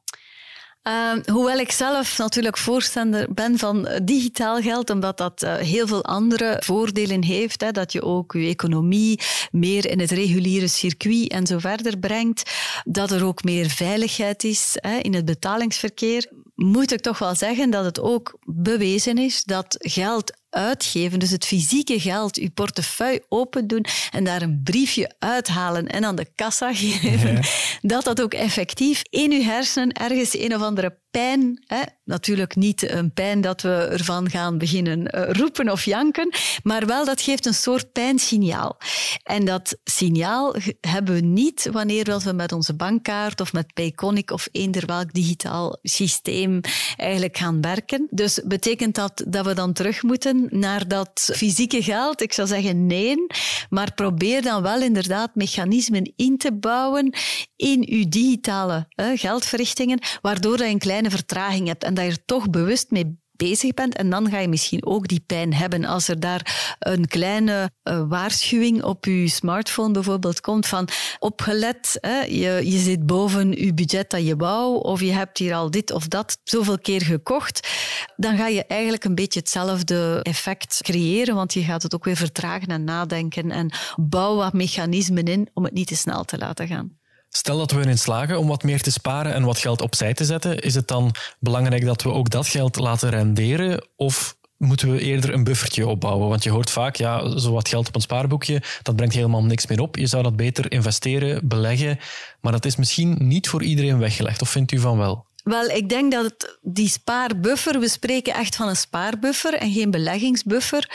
Uh, 0.88 1.12
hoewel 1.26 1.58
ik 1.58 1.70
zelf 1.70 2.18
natuurlijk 2.18 2.58
voorstander 2.58 3.34
ben 3.34 3.58
van 3.58 3.88
digitaal 4.02 4.60
geld, 4.60 4.90
omdat 4.90 5.18
dat 5.18 5.42
uh, 5.42 5.54
heel 5.54 5.86
veel 5.86 6.04
andere 6.04 6.62
voordelen 6.64 7.24
heeft. 7.24 7.60
Hè, 7.60 7.70
dat 7.70 7.92
je 7.92 8.02
ook 8.02 8.32
je 8.32 8.46
economie 8.46 9.20
meer 9.50 9.90
in 9.90 10.00
het 10.00 10.10
reguliere 10.10 10.68
circuit 10.68 11.28
en 11.28 11.46
zo 11.46 11.58
verder 11.58 11.98
brengt. 11.98 12.52
Dat 12.84 13.10
er 13.10 13.24
ook 13.24 13.44
meer 13.44 13.70
veiligheid 13.70 14.44
is 14.44 14.76
hè, 14.80 14.96
in 14.96 15.14
het 15.14 15.24
betalingsverkeer. 15.24 16.30
Moet 16.54 16.92
ik 16.92 17.00
toch 17.00 17.18
wel 17.18 17.34
zeggen 17.34 17.70
dat 17.70 17.84
het 17.84 18.00
ook 18.00 18.38
bewezen 18.46 19.18
is 19.18 19.44
dat 19.44 19.76
geld 19.78 20.32
uitgeven, 20.50 21.18
dus 21.18 21.30
het 21.30 21.44
fysieke 21.44 22.00
geld, 22.00 22.36
uw 22.36 22.50
portefeuille 22.50 23.24
open 23.28 23.66
doen 23.66 23.84
en 24.10 24.24
daar 24.24 24.42
een 24.42 24.60
briefje 24.64 25.14
uithalen 25.18 25.86
en 25.86 26.04
aan 26.04 26.16
de 26.16 26.30
kassa 26.34 26.74
geven, 26.74 27.44
dat 27.92 28.04
dat 28.04 28.22
ook 28.22 28.34
effectief 28.34 29.02
in 29.10 29.32
uw 29.32 29.42
hersenen 29.42 29.92
ergens 29.92 30.38
een 30.38 30.54
of 30.54 30.62
andere 30.62 30.98
pijn, 31.14 31.62
hè, 31.66 31.82
natuurlijk 32.04 32.56
niet 32.56 32.90
een 32.90 33.12
pijn 33.12 33.40
dat 33.40 33.62
we 33.62 33.68
ervan 33.68 34.30
gaan 34.30 34.58
beginnen 34.58 34.98
uh, 35.00 35.30
roepen 35.30 35.70
of 35.70 35.84
janken, 35.84 36.34
maar 36.62 36.86
wel 36.86 37.04
dat 37.04 37.20
geeft 37.20 37.46
een 37.46 37.54
soort 37.54 37.92
pijnsignaal. 37.92 38.76
En 39.22 39.44
dat 39.44 39.76
signaal 39.84 40.54
hebben 40.80 41.14
we 41.14 41.20
niet 41.20 41.68
wanneer 41.72 42.20
we 42.24 42.32
met 42.32 42.52
onze 42.52 42.74
bankkaart 42.74 43.40
of 43.40 43.52
met 43.52 43.74
Payconic 43.74 44.30
of 44.30 44.48
eender 44.52 44.86
welk 44.86 45.12
digitaal 45.12 45.78
systeem 45.82 46.60
eigenlijk 46.96 47.36
gaan 47.36 47.60
werken. 47.60 48.06
Dus 48.10 48.40
betekent 48.44 48.94
dat 48.94 49.24
dat 49.28 49.46
we 49.46 49.54
dan 49.54 49.72
terug 49.72 50.02
moeten 50.02 50.46
naar 50.50 50.88
dat 50.88 51.30
fysieke 51.34 51.82
geld? 51.82 52.22
Ik 52.22 52.32
zou 52.32 52.48
zeggen 52.48 52.86
nee, 52.86 53.26
maar 53.70 53.94
probeer 53.94 54.42
dan 54.42 54.62
wel 54.62 54.82
inderdaad 54.82 55.34
mechanismen 55.34 56.12
in 56.16 56.38
te 56.38 56.52
bouwen 56.52 57.14
in 57.56 57.86
uw 57.88 58.08
digitale 58.08 58.86
geldverrichtingen, 59.14 59.98
waardoor 60.22 60.58
je 60.58 60.64
een 60.64 60.78
kleine 61.04 61.10
vertraging 61.10 61.66
hebt 61.66 61.84
en 61.84 61.94
dat 61.94 62.04
je 62.04 62.10
er 62.10 62.24
toch 62.24 62.50
bewust 62.50 62.90
mee 62.90 63.22
bezig 63.36 63.74
bent. 63.74 63.96
En 63.96 64.10
dan 64.10 64.30
ga 64.30 64.38
je 64.38 64.48
misschien 64.48 64.86
ook 64.86 65.08
die 65.08 65.20
pijn 65.26 65.54
hebben. 65.54 65.84
Als 65.84 66.08
er 66.08 66.20
daar 66.20 66.76
een 66.78 67.08
kleine 67.08 67.70
uh, 67.84 68.02
waarschuwing 68.08 68.82
op 68.82 69.04
je 69.04 69.28
smartphone 69.28 69.92
bijvoorbeeld 69.92 70.40
komt 70.40 70.66
van 70.66 70.88
opgelet, 71.18 71.98
hè, 72.00 72.20
je, 72.20 72.70
je 72.70 72.78
zit 72.78 73.06
boven 73.06 73.52
je 73.52 73.74
budget 73.74 74.10
dat 74.10 74.26
je 74.26 74.36
wou 74.36 74.82
of 74.82 75.00
je 75.00 75.12
hebt 75.12 75.38
hier 75.38 75.54
al 75.54 75.70
dit 75.70 75.90
of 75.90 76.08
dat 76.08 76.38
zoveel 76.44 76.78
keer 76.78 77.02
gekocht, 77.02 77.68
dan 78.16 78.36
ga 78.36 78.48
je 78.48 78.66
eigenlijk 78.66 79.04
een 79.04 79.14
beetje 79.14 79.40
hetzelfde 79.40 80.20
effect 80.22 80.78
creëren, 80.82 81.34
want 81.34 81.52
je 81.52 81.62
gaat 81.62 81.82
het 81.82 81.94
ook 81.94 82.04
weer 82.04 82.16
vertragen 82.16 82.68
en 82.68 82.84
nadenken 82.84 83.50
en 83.50 83.70
bouw 83.96 84.36
wat 84.36 84.52
mechanismen 84.52 85.24
in 85.24 85.48
om 85.54 85.64
het 85.64 85.72
niet 85.72 85.88
te 85.88 85.96
snel 85.96 86.24
te 86.24 86.38
laten 86.38 86.66
gaan. 86.66 87.02
Stel 87.36 87.58
dat 87.58 87.70
we 87.70 87.80
erin 87.80 87.98
slagen 87.98 88.38
om 88.38 88.46
wat 88.46 88.62
meer 88.62 88.82
te 88.82 88.90
sparen 88.90 89.34
en 89.34 89.44
wat 89.44 89.58
geld 89.58 89.80
opzij 89.80 90.14
te 90.14 90.24
zetten, 90.24 90.58
is 90.58 90.74
het 90.74 90.88
dan 90.88 91.14
belangrijk 91.38 91.84
dat 91.84 92.02
we 92.02 92.12
ook 92.12 92.30
dat 92.30 92.46
geld 92.46 92.76
laten 92.76 93.10
renderen? 93.10 93.86
Of 93.96 94.36
moeten 94.56 94.90
we 94.90 95.00
eerder 95.00 95.34
een 95.34 95.44
buffertje 95.44 95.86
opbouwen? 95.86 96.28
Want 96.28 96.42
je 96.42 96.50
hoort 96.50 96.70
vaak, 96.70 96.96
ja, 96.96 97.38
zo 97.38 97.52
wat 97.52 97.68
geld 97.68 97.88
op 97.88 97.94
een 97.94 98.00
spaarboekje, 98.00 98.62
dat 98.82 98.96
brengt 98.96 99.14
helemaal 99.14 99.44
niks 99.44 99.66
meer 99.66 99.80
op. 99.80 99.96
Je 99.96 100.06
zou 100.06 100.22
dat 100.22 100.36
beter 100.36 100.72
investeren, 100.72 101.48
beleggen. 101.48 101.98
Maar 102.40 102.52
dat 102.52 102.64
is 102.64 102.76
misschien 102.76 103.16
niet 103.18 103.48
voor 103.48 103.62
iedereen 103.62 103.98
weggelegd. 103.98 104.42
Of 104.42 104.48
vindt 104.48 104.72
u 104.72 104.78
van 104.78 104.98
wel? 104.98 105.26
Wel, 105.44 105.64
ik 105.64 105.88
denk 105.88 106.12
dat 106.12 106.24
het, 106.24 106.58
die 106.62 106.88
spaarbuffer, 106.88 107.80
we 107.80 107.88
spreken 107.88 108.34
echt 108.34 108.56
van 108.56 108.68
een 108.68 108.76
spaarbuffer 108.76 109.54
en 109.54 109.72
geen 109.72 109.90
beleggingsbuffer. 109.90 110.90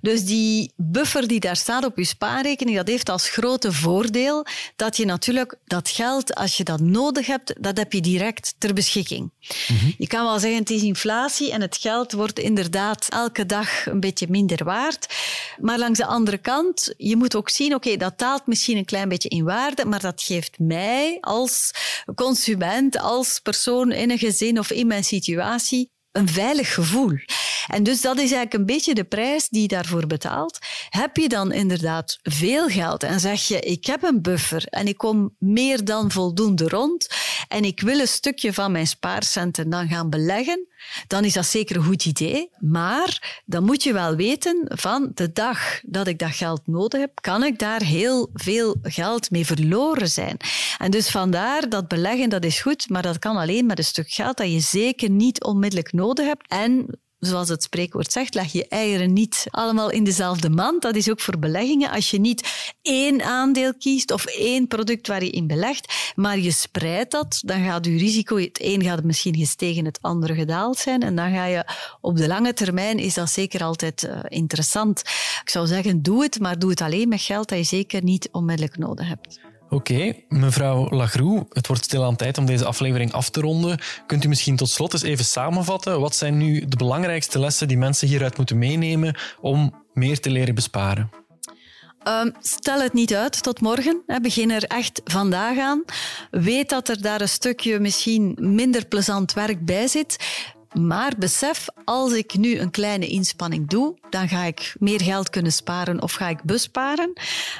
Dus 0.00 0.24
die 0.24 0.72
buffer 0.76 1.28
die 1.28 1.40
daar 1.40 1.56
staat 1.56 1.84
op 1.84 1.96
je 1.96 2.04
spaarrekening, 2.04 2.76
dat 2.76 2.88
heeft 2.88 3.08
als 3.08 3.28
grote 3.28 3.72
voordeel 3.72 4.46
dat 4.76 4.96
je 4.96 5.04
natuurlijk 5.04 5.56
dat 5.64 5.88
geld, 5.88 6.34
als 6.34 6.56
je 6.56 6.64
dat 6.64 6.80
nodig 6.80 7.26
hebt, 7.26 7.54
dat 7.60 7.76
heb 7.76 7.92
je 7.92 8.00
direct 8.00 8.54
ter 8.58 8.74
beschikking. 8.74 9.30
Mhm. 9.68 9.90
Je 9.98 10.06
kan 10.06 10.24
wel 10.24 10.38
zeggen, 10.38 10.60
het 10.60 10.70
is 10.70 10.82
inflatie 10.82 11.52
en 11.52 11.60
het 11.60 11.76
geld 11.76 12.12
wordt 12.12 12.38
inderdaad 12.38 13.06
elke 13.08 13.46
dag 13.46 13.86
een 13.86 14.00
beetje 14.00 14.26
minder 14.28 14.64
waard. 14.64 15.14
Maar 15.60 15.78
langs 15.78 15.98
de 15.98 16.06
andere 16.06 16.38
kant, 16.38 16.94
je 16.96 17.16
moet 17.16 17.36
ook 17.36 17.48
zien, 17.48 17.74
oké, 17.74 17.96
dat 17.96 18.18
daalt 18.18 18.46
misschien 18.46 18.76
een 18.76 18.84
klein 18.84 19.08
beetje 19.08 19.28
in 19.28 19.44
waarde, 19.44 19.84
maar 19.84 20.00
dat 20.00 20.22
geeft 20.22 20.58
mij 20.58 21.18
als 21.20 21.70
consument, 22.14 22.98
als 22.98 23.40
persoon 23.40 23.92
in 23.94 24.10
een 24.10 24.18
gezin 24.18 24.58
of 24.58 24.70
in 24.70 24.86
mijn 24.86 25.04
situatie 25.04 25.90
een 26.14 26.28
veilig 26.28 26.74
gevoel. 26.74 27.18
En 27.66 27.82
dus 27.82 28.00
dat 28.00 28.14
is 28.14 28.20
eigenlijk 28.20 28.54
een 28.54 28.66
beetje 28.66 28.94
de 28.94 29.04
prijs 29.04 29.48
die 29.48 29.62
je 29.62 29.68
daarvoor 29.68 30.06
betaalt. 30.06 30.58
Heb 30.88 31.16
je 31.16 31.28
dan 31.28 31.52
inderdaad 31.52 32.18
veel 32.22 32.68
geld 32.68 33.02
en 33.02 33.20
zeg 33.20 33.48
je, 33.48 33.60
ik 33.60 33.86
heb 33.86 34.02
een 34.02 34.22
buffer 34.22 34.64
en 34.64 34.86
ik 34.86 34.96
kom 34.96 35.34
meer 35.38 35.84
dan 35.84 36.10
voldoende 36.10 36.68
rond 36.68 37.08
en 37.48 37.64
ik 37.64 37.80
wil 37.80 38.00
een 38.00 38.08
stukje 38.08 38.52
van 38.52 38.72
mijn 38.72 38.86
spaarcenten 38.86 39.70
dan 39.70 39.88
gaan 39.88 40.10
beleggen, 40.10 40.66
dan 41.06 41.24
is 41.24 41.32
dat 41.32 41.46
zeker 41.46 41.76
een 41.76 41.84
goed 41.84 42.04
idee. 42.04 42.50
Maar 42.58 43.42
dan 43.44 43.64
moet 43.64 43.82
je 43.82 43.92
wel 43.92 44.16
weten 44.16 44.64
van 44.68 45.10
de 45.14 45.32
dag 45.32 45.80
dat 45.82 46.06
ik 46.06 46.18
dat 46.18 46.34
geld 46.34 46.66
nodig 46.66 47.00
heb, 47.00 47.10
kan 47.20 47.44
ik 47.44 47.58
daar 47.58 47.82
heel 47.82 48.30
veel 48.34 48.76
geld 48.82 49.30
mee 49.30 49.46
verloren 49.46 50.08
zijn. 50.08 50.36
En 50.78 50.90
dus 50.90 51.10
vandaar 51.10 51.68
dat 51.68 51.88
beleggen, 51.88 52.28
dat 52.28 52.44
is 52.44 52.60
goed, 52.60 52.88
maar 52.88 53.02
dat 53.02 53.18
kan 53.18 53.36
alleen 53.36 53.66
met 53.66 53.78
een 53.78 53.84
stuk 53.84 54.10
geld 54.10 54.36
dat 54.36 54.52
je 54.52 54.60
zeker 54.60 55.10
niet 55.10 55.42
onmiddellijk 55.42 55.92
nodig 55.92 56.03
hebt. 56.12 56.48
En 56.48 56.98
zoals 57.18 57.48
het 57.48 57.62
spreekwoord 57.62 58.12
zegt, 58.12 58.34
leg 58.34 58.52
je 58.52 58.68
eieren 58.68 59.12
niet 59.12 59.46
allemaal 59.50 59.90
in 59.90 60.04
dezelfde 60.04 60.50
mand. 60.50 60.82
Dat 60.82 60.96
is 60.96 61.10
ook 61.10 61.20
voor 61.20 61.38
beleggingen. 61.38 61.90
Als 61.90 62.10
je 62.10 62.20
niet 62.20 62.72
één 62.82 63.22
aandeel 63.22 63.74
kiest 63.74 64.12
of 64.12 64.24
één 64.24 64.66
product 64.66 65.06
waar 65.06 65.24
je 65.24 65.30
in 65.30 65.46
belegt, 65.46 66.12
maar 66.16 66.38
je 66.38 66.50
spreidt 66.50 67.10
dat, 67.10 67.42
dan 67.44 67.64
gaat 67.64 67.84
je 67.84 67.96
risico, 67.96 68.36
het 68.36 68.58
een 68.62 68.82
gaat 68.82 69.04
misschien 69.04 69.36
gestegen, 69.36 69.84
het 69.84 69.98
andere 70.00 70.34
gedaald 70.34 70.78
zijn. 70.78 71.02
En 71.02 71.16
dan 71.16 71.32
ga 71.32 71.44
je 71.44 71.64
op 72.00 72.16
de 72.16 72.26
lange 72.26 72.52
termijn, 72.52 72.98
is 72.98 73.14
dat 73.14 73.30
zeker 73.30 73.64
altijd 73.64 74.02
uh, 74.02 74.18
interessant. 74.28 75.00
Ik 75.40 75.50
zou 75.50 75.66
zeggen, 75.66 76.02
doe 76.02 76.22
het, 76.22 76.40
maar 76.40 76.58
doe 76.58 76.70
het 76.70 76.80
alleen 76.80 77.08
met 77.08 77.20
geld 77.20 77.48
dat 77.48 77.58
je 77.58 77.64
zeker 77.64 78.02
niet 78.02 78.28
onmiddellijk 78.32 78.78
nodig 78.78 79.08
hebt. 79.08 79.40
Oké, 79.74 80.12
mevrouw 80.28 80.90
Lagroe, 80.90 81.46
het 81.52 81.66
wordt 81.66 81.84
stilaan 81.84 82.16
tijd 82.16 82.38
om 82.38 82.46
deze 82.46 82.64
aflevering 82.64 83.12
af 83.12 83.30
te 83.30 83.40
ronden. 83.40 83.78
Kunt 84.06 84.24
u 84.24 84.28
misschien 84.28 84.56
tot 84.56 84.68
slot 84.68 84.92
eens 84.92 85.02
even 85.02 85.24
samenvatten? 85.24 86.00
Wat 86.00 86.14
zijn 86.14 86.36
nu 86.36 86.64
de 86.64 86.76
belangrijkste 86.76 87.38
lessen 87.38 87.68
die 87.68 87.78
mensen 87.78 88.08
hieruit 88.08 88.36
moeten 88.36 88.58
meenemen 88.58 89.16
om 89.40 89.74
meer 89.92 90.20
te 90.20 90.30
leren 90.30 90.54
besparen? 90.54 91.10
Ehm, 92.02 92.30
stel 92.40 92.80
het 92.80 92.92
niet 92.92 93.14
uit 93.14 93.42
tot 93.42 93.60
morgen. 93.60 94.02
Hè. 94.06 94.20
Begin 94.20 94.50
er 94.50 94.64
echt 94.64 95.00
vandaag 95.04 95.58
aan. 95.58 95.84
Weet 96.30 96.68
dat 96.68 96.88
er 96.88 97.02
daar 97.02 97.20
een 97.20 97.28
stukje 97.28 97.80
misschien 97.80 98.36
minder 98.40 98.86
plezant 98.86 99.32
werk 99.32 99.64
bij 99.64 99.86
zit. 99.86 100.16
Maar 100.80 101.12
besef, 101.18 101.66
als 101.84 102.12
ik 102.12 102.34
nu 102.36 102.58
een 102.58 102.70
kleine 102.70 103.06
inspanning 103.06 103.68
doe, 103.68 103.94
dan 104.10 104.28
ga 104.28 104.44
ik 104.44 104.74
meer 104.78 105.02
geld 105.02 105.30
kunnen 105.30 105.52
sparen 105.52 106.02
of 106.02 106.12
ga 106.12 106.28
ik 106.28 106.42
besparen. 106.42 107.12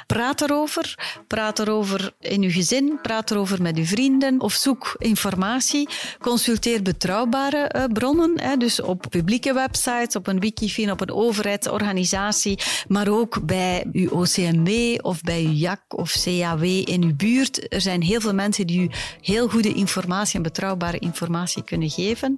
Praat 0.07 0.41
erover. 0.41 0.95
Praat 1.27 1.59
erover 1.59 2.13
in 2.19 2.43
uw 2.43 2.51
gezin. 2.51 2.99
Praat 3.01 3.31
erover 3.31 3.61
met 3.61 3.77
uw 3.77 3.85
vrienden 3.85 4.41
of 4.41 4.53
zoek 4.53 4.95
informatie. 4.97 5.89
Consulteer 6.19 6.81
betrouwbare 6.81 7.71
uh, 7.75 7.83
bronnen. 7.93 8.59
Dus 8.59 8.81
op 8.81 9.05
publieke 9.09 9.53
websites, 9.53 10.15
op 10.15 10.27
een 10.27 10.39
wikifin, 10.39 10.91
op 10.91 11.01
een 11.01 11.11
overheidsorganisatie, 11.11 12.59
maar 12.87 13.07
ook 13.07 13.45
bij 13.45 13.85
uw 13.91 14.09
OCMW 14.09 14.69
of 15.01 15.21
bij 15.21 15.43
uw 15.43 15.51
JAK 15.51 15.81
of 15.87 16.11
CAW 16.23 16.63
in 16.63 17.03
uw 17.03 17.15
buurt. 17.15 17.73
Er 17.73 17.81
zijn 17.81 18.01
heel 18.01 18.19
veel 18.19 18.33
mensen 18.33 18.67
die 18.67 18.81
u 18.81 18.89
heel 19.21 19.47
goede 19.47 19.73
informatie 19.73 20.35
en 20.35 20.41
betrouwbare 20.41 20.99
informatie 20.99 21.63
kunnen 21.63 21.89
geven. 21.89 22.35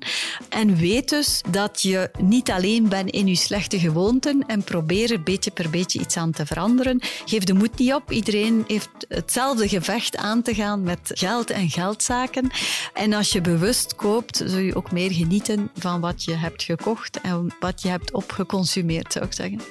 En 0.50 0.67
en 0.68 0.76
weet 0.76 1.10
dus 1.10 1.42
dat 1.50 1.82
je 1.82 2.12
niet 2.20 2.52
alleen 2.52 2.90
bent 2.90 3.10
in 3.10 3.28
je 3.28 3.36
slechte 3.36 3.80
gewoonten 3.80 4.44
en 4.48 4.64
probeer 4.64 5.24
beetje 5.24 5.52
per 5.52 5.70
beetje 5.70 6.00
iets 6.00 6.18
aan 6.18 6.32
te 6.32 6.46
veranderen. 6.46 7.00
Geef 7.26 7.44
de 7.44 7.54
moed 7.54 7.78
niet 7.78 7.94
op. 7.94 8.12
Iedereen 8.12 8.64
heeft 8.68 8.90
hetzelfde 9.08 9.68
gevecht 9.68 10.18
aan 10.18 10.42
te 10.42 10.54
gaan 10.54 10.84
met 10.84 11.12
geld 11.14 11.50
en 11.50 11.70
geldzaken. 11.70 12.52
En 12.94 13.14
als 13.14 13.32
je 13.32 13.42
bewust 13.42 13.96
koopt, 13.96 14.42
zul 14.46 14.60
je 14.60 14.76
ook 14.76 14.92
meer 14.92 15.12
genieten 15.12 15.70
van 15.76 16.00
wat 16.00 16.24
je 16.24 16.34
hebt 16.34 16.64
gekocht 16.64 17.22
en 17.22 17.54
wat 17.60 17.82
je 17.82 17.90
hebt 17.90 18.14
opgeconsumeerd, 18.14 19.14
zou 19.14 19.26
ik 19.26 19.34
zeggen. 19.34 19.62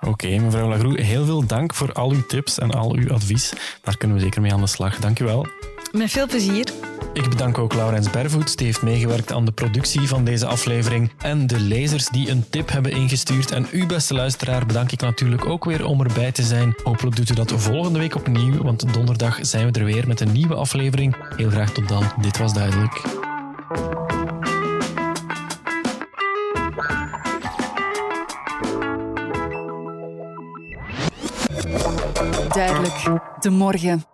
Oké, 0.00 0.38
mevrouw 0.38 0.68
Lagroe, 0.68 1.00
heel 1.00 1.24
veel 1.24 1.46
dank 1.46 1.74
voor 1.74 1.92
al 1.92 2.10
uw 2.10 2.26
tips 2.26 2.58
en 2.58 2.70
al 2.70 2.94
uw 2.94 3.12
advies. 3.12 3.52
Daar 3.82 3.96
kunnen 3.96 4.16
we 4.16 4.22
zeker 4.22 4.40
mee 4.40 4.52
aan 4.52 4.60
de 4.60 4.66
slag. 4.66 4.98
Dank 4.98 5.18
u 5.18 5.24
wel. 5.24 5.46
Met 5.92 6.10
veel 6.10 6.26
plezier. 6.26 6.91
Ik 7.12 7.28
bedank 7.28 7.58
ook 7.58 7.74
Laurens 7.74 8.10
Bervoets, 8.10 8.56
die 8.56 8.66
heeft 8.66 8.82
meegewerkt 8.82 9.32
aan 9.32 9.44
de 9.44 9.52
productie 9.52 10.08
van 10.08 10.24
deze 10.24 10.46
aflevering. 10.46 11.10
En 11.18 11.46
de 11.46 11.60
lezers 11.60 12.08
die 12.08 12.30
een 12.30 12.48
tip 12.50 12.70
hebben 12.70 12.92
ingestuurd. 12.92 13.50
En 13.50 13.66
u, 13.72 13.86
beste 13.86 14.14
luisteraar, 14.14 14.66
bedank 14.66 14.92
ik 14.92 15.00
natuurlijk 15.00 15.46
ook 15.46 15.64
weer 15.64 15.84
om 15.84 16.00
erbij 16.00 16.32
te 16.32 16.42
zijn. 16.42 16.74
Hopelijk 16.84 17.16
doet 17.16 17.30
u 17.30 17.34
dat 17.34 17.52
volgende 17.56 17.98
week 17.98 18.14
opnieuw, 18.14 18.62
want 18.62 18.94
donderdag 18.94 19.38
zijn 19.40 19.72
we 19.72 19.78
er 19.78 19.84
weer 19.84 20.06
met 20.06 20.20
een 20.20 20.32
nieuwe 20.32 20.54
aflevering. 20.54 21.16
Heel 21.36 21.50
graag 21.50 21.72
tot 21.72 21.88
dan. 21.88 22.04
Dit 22.20 22.38
was 22.38 22.54
duidelijk. 22.54 23.02
Duidelijk. 32.48 33.20
De 33.40 33.50
morgen. 33.50 34.11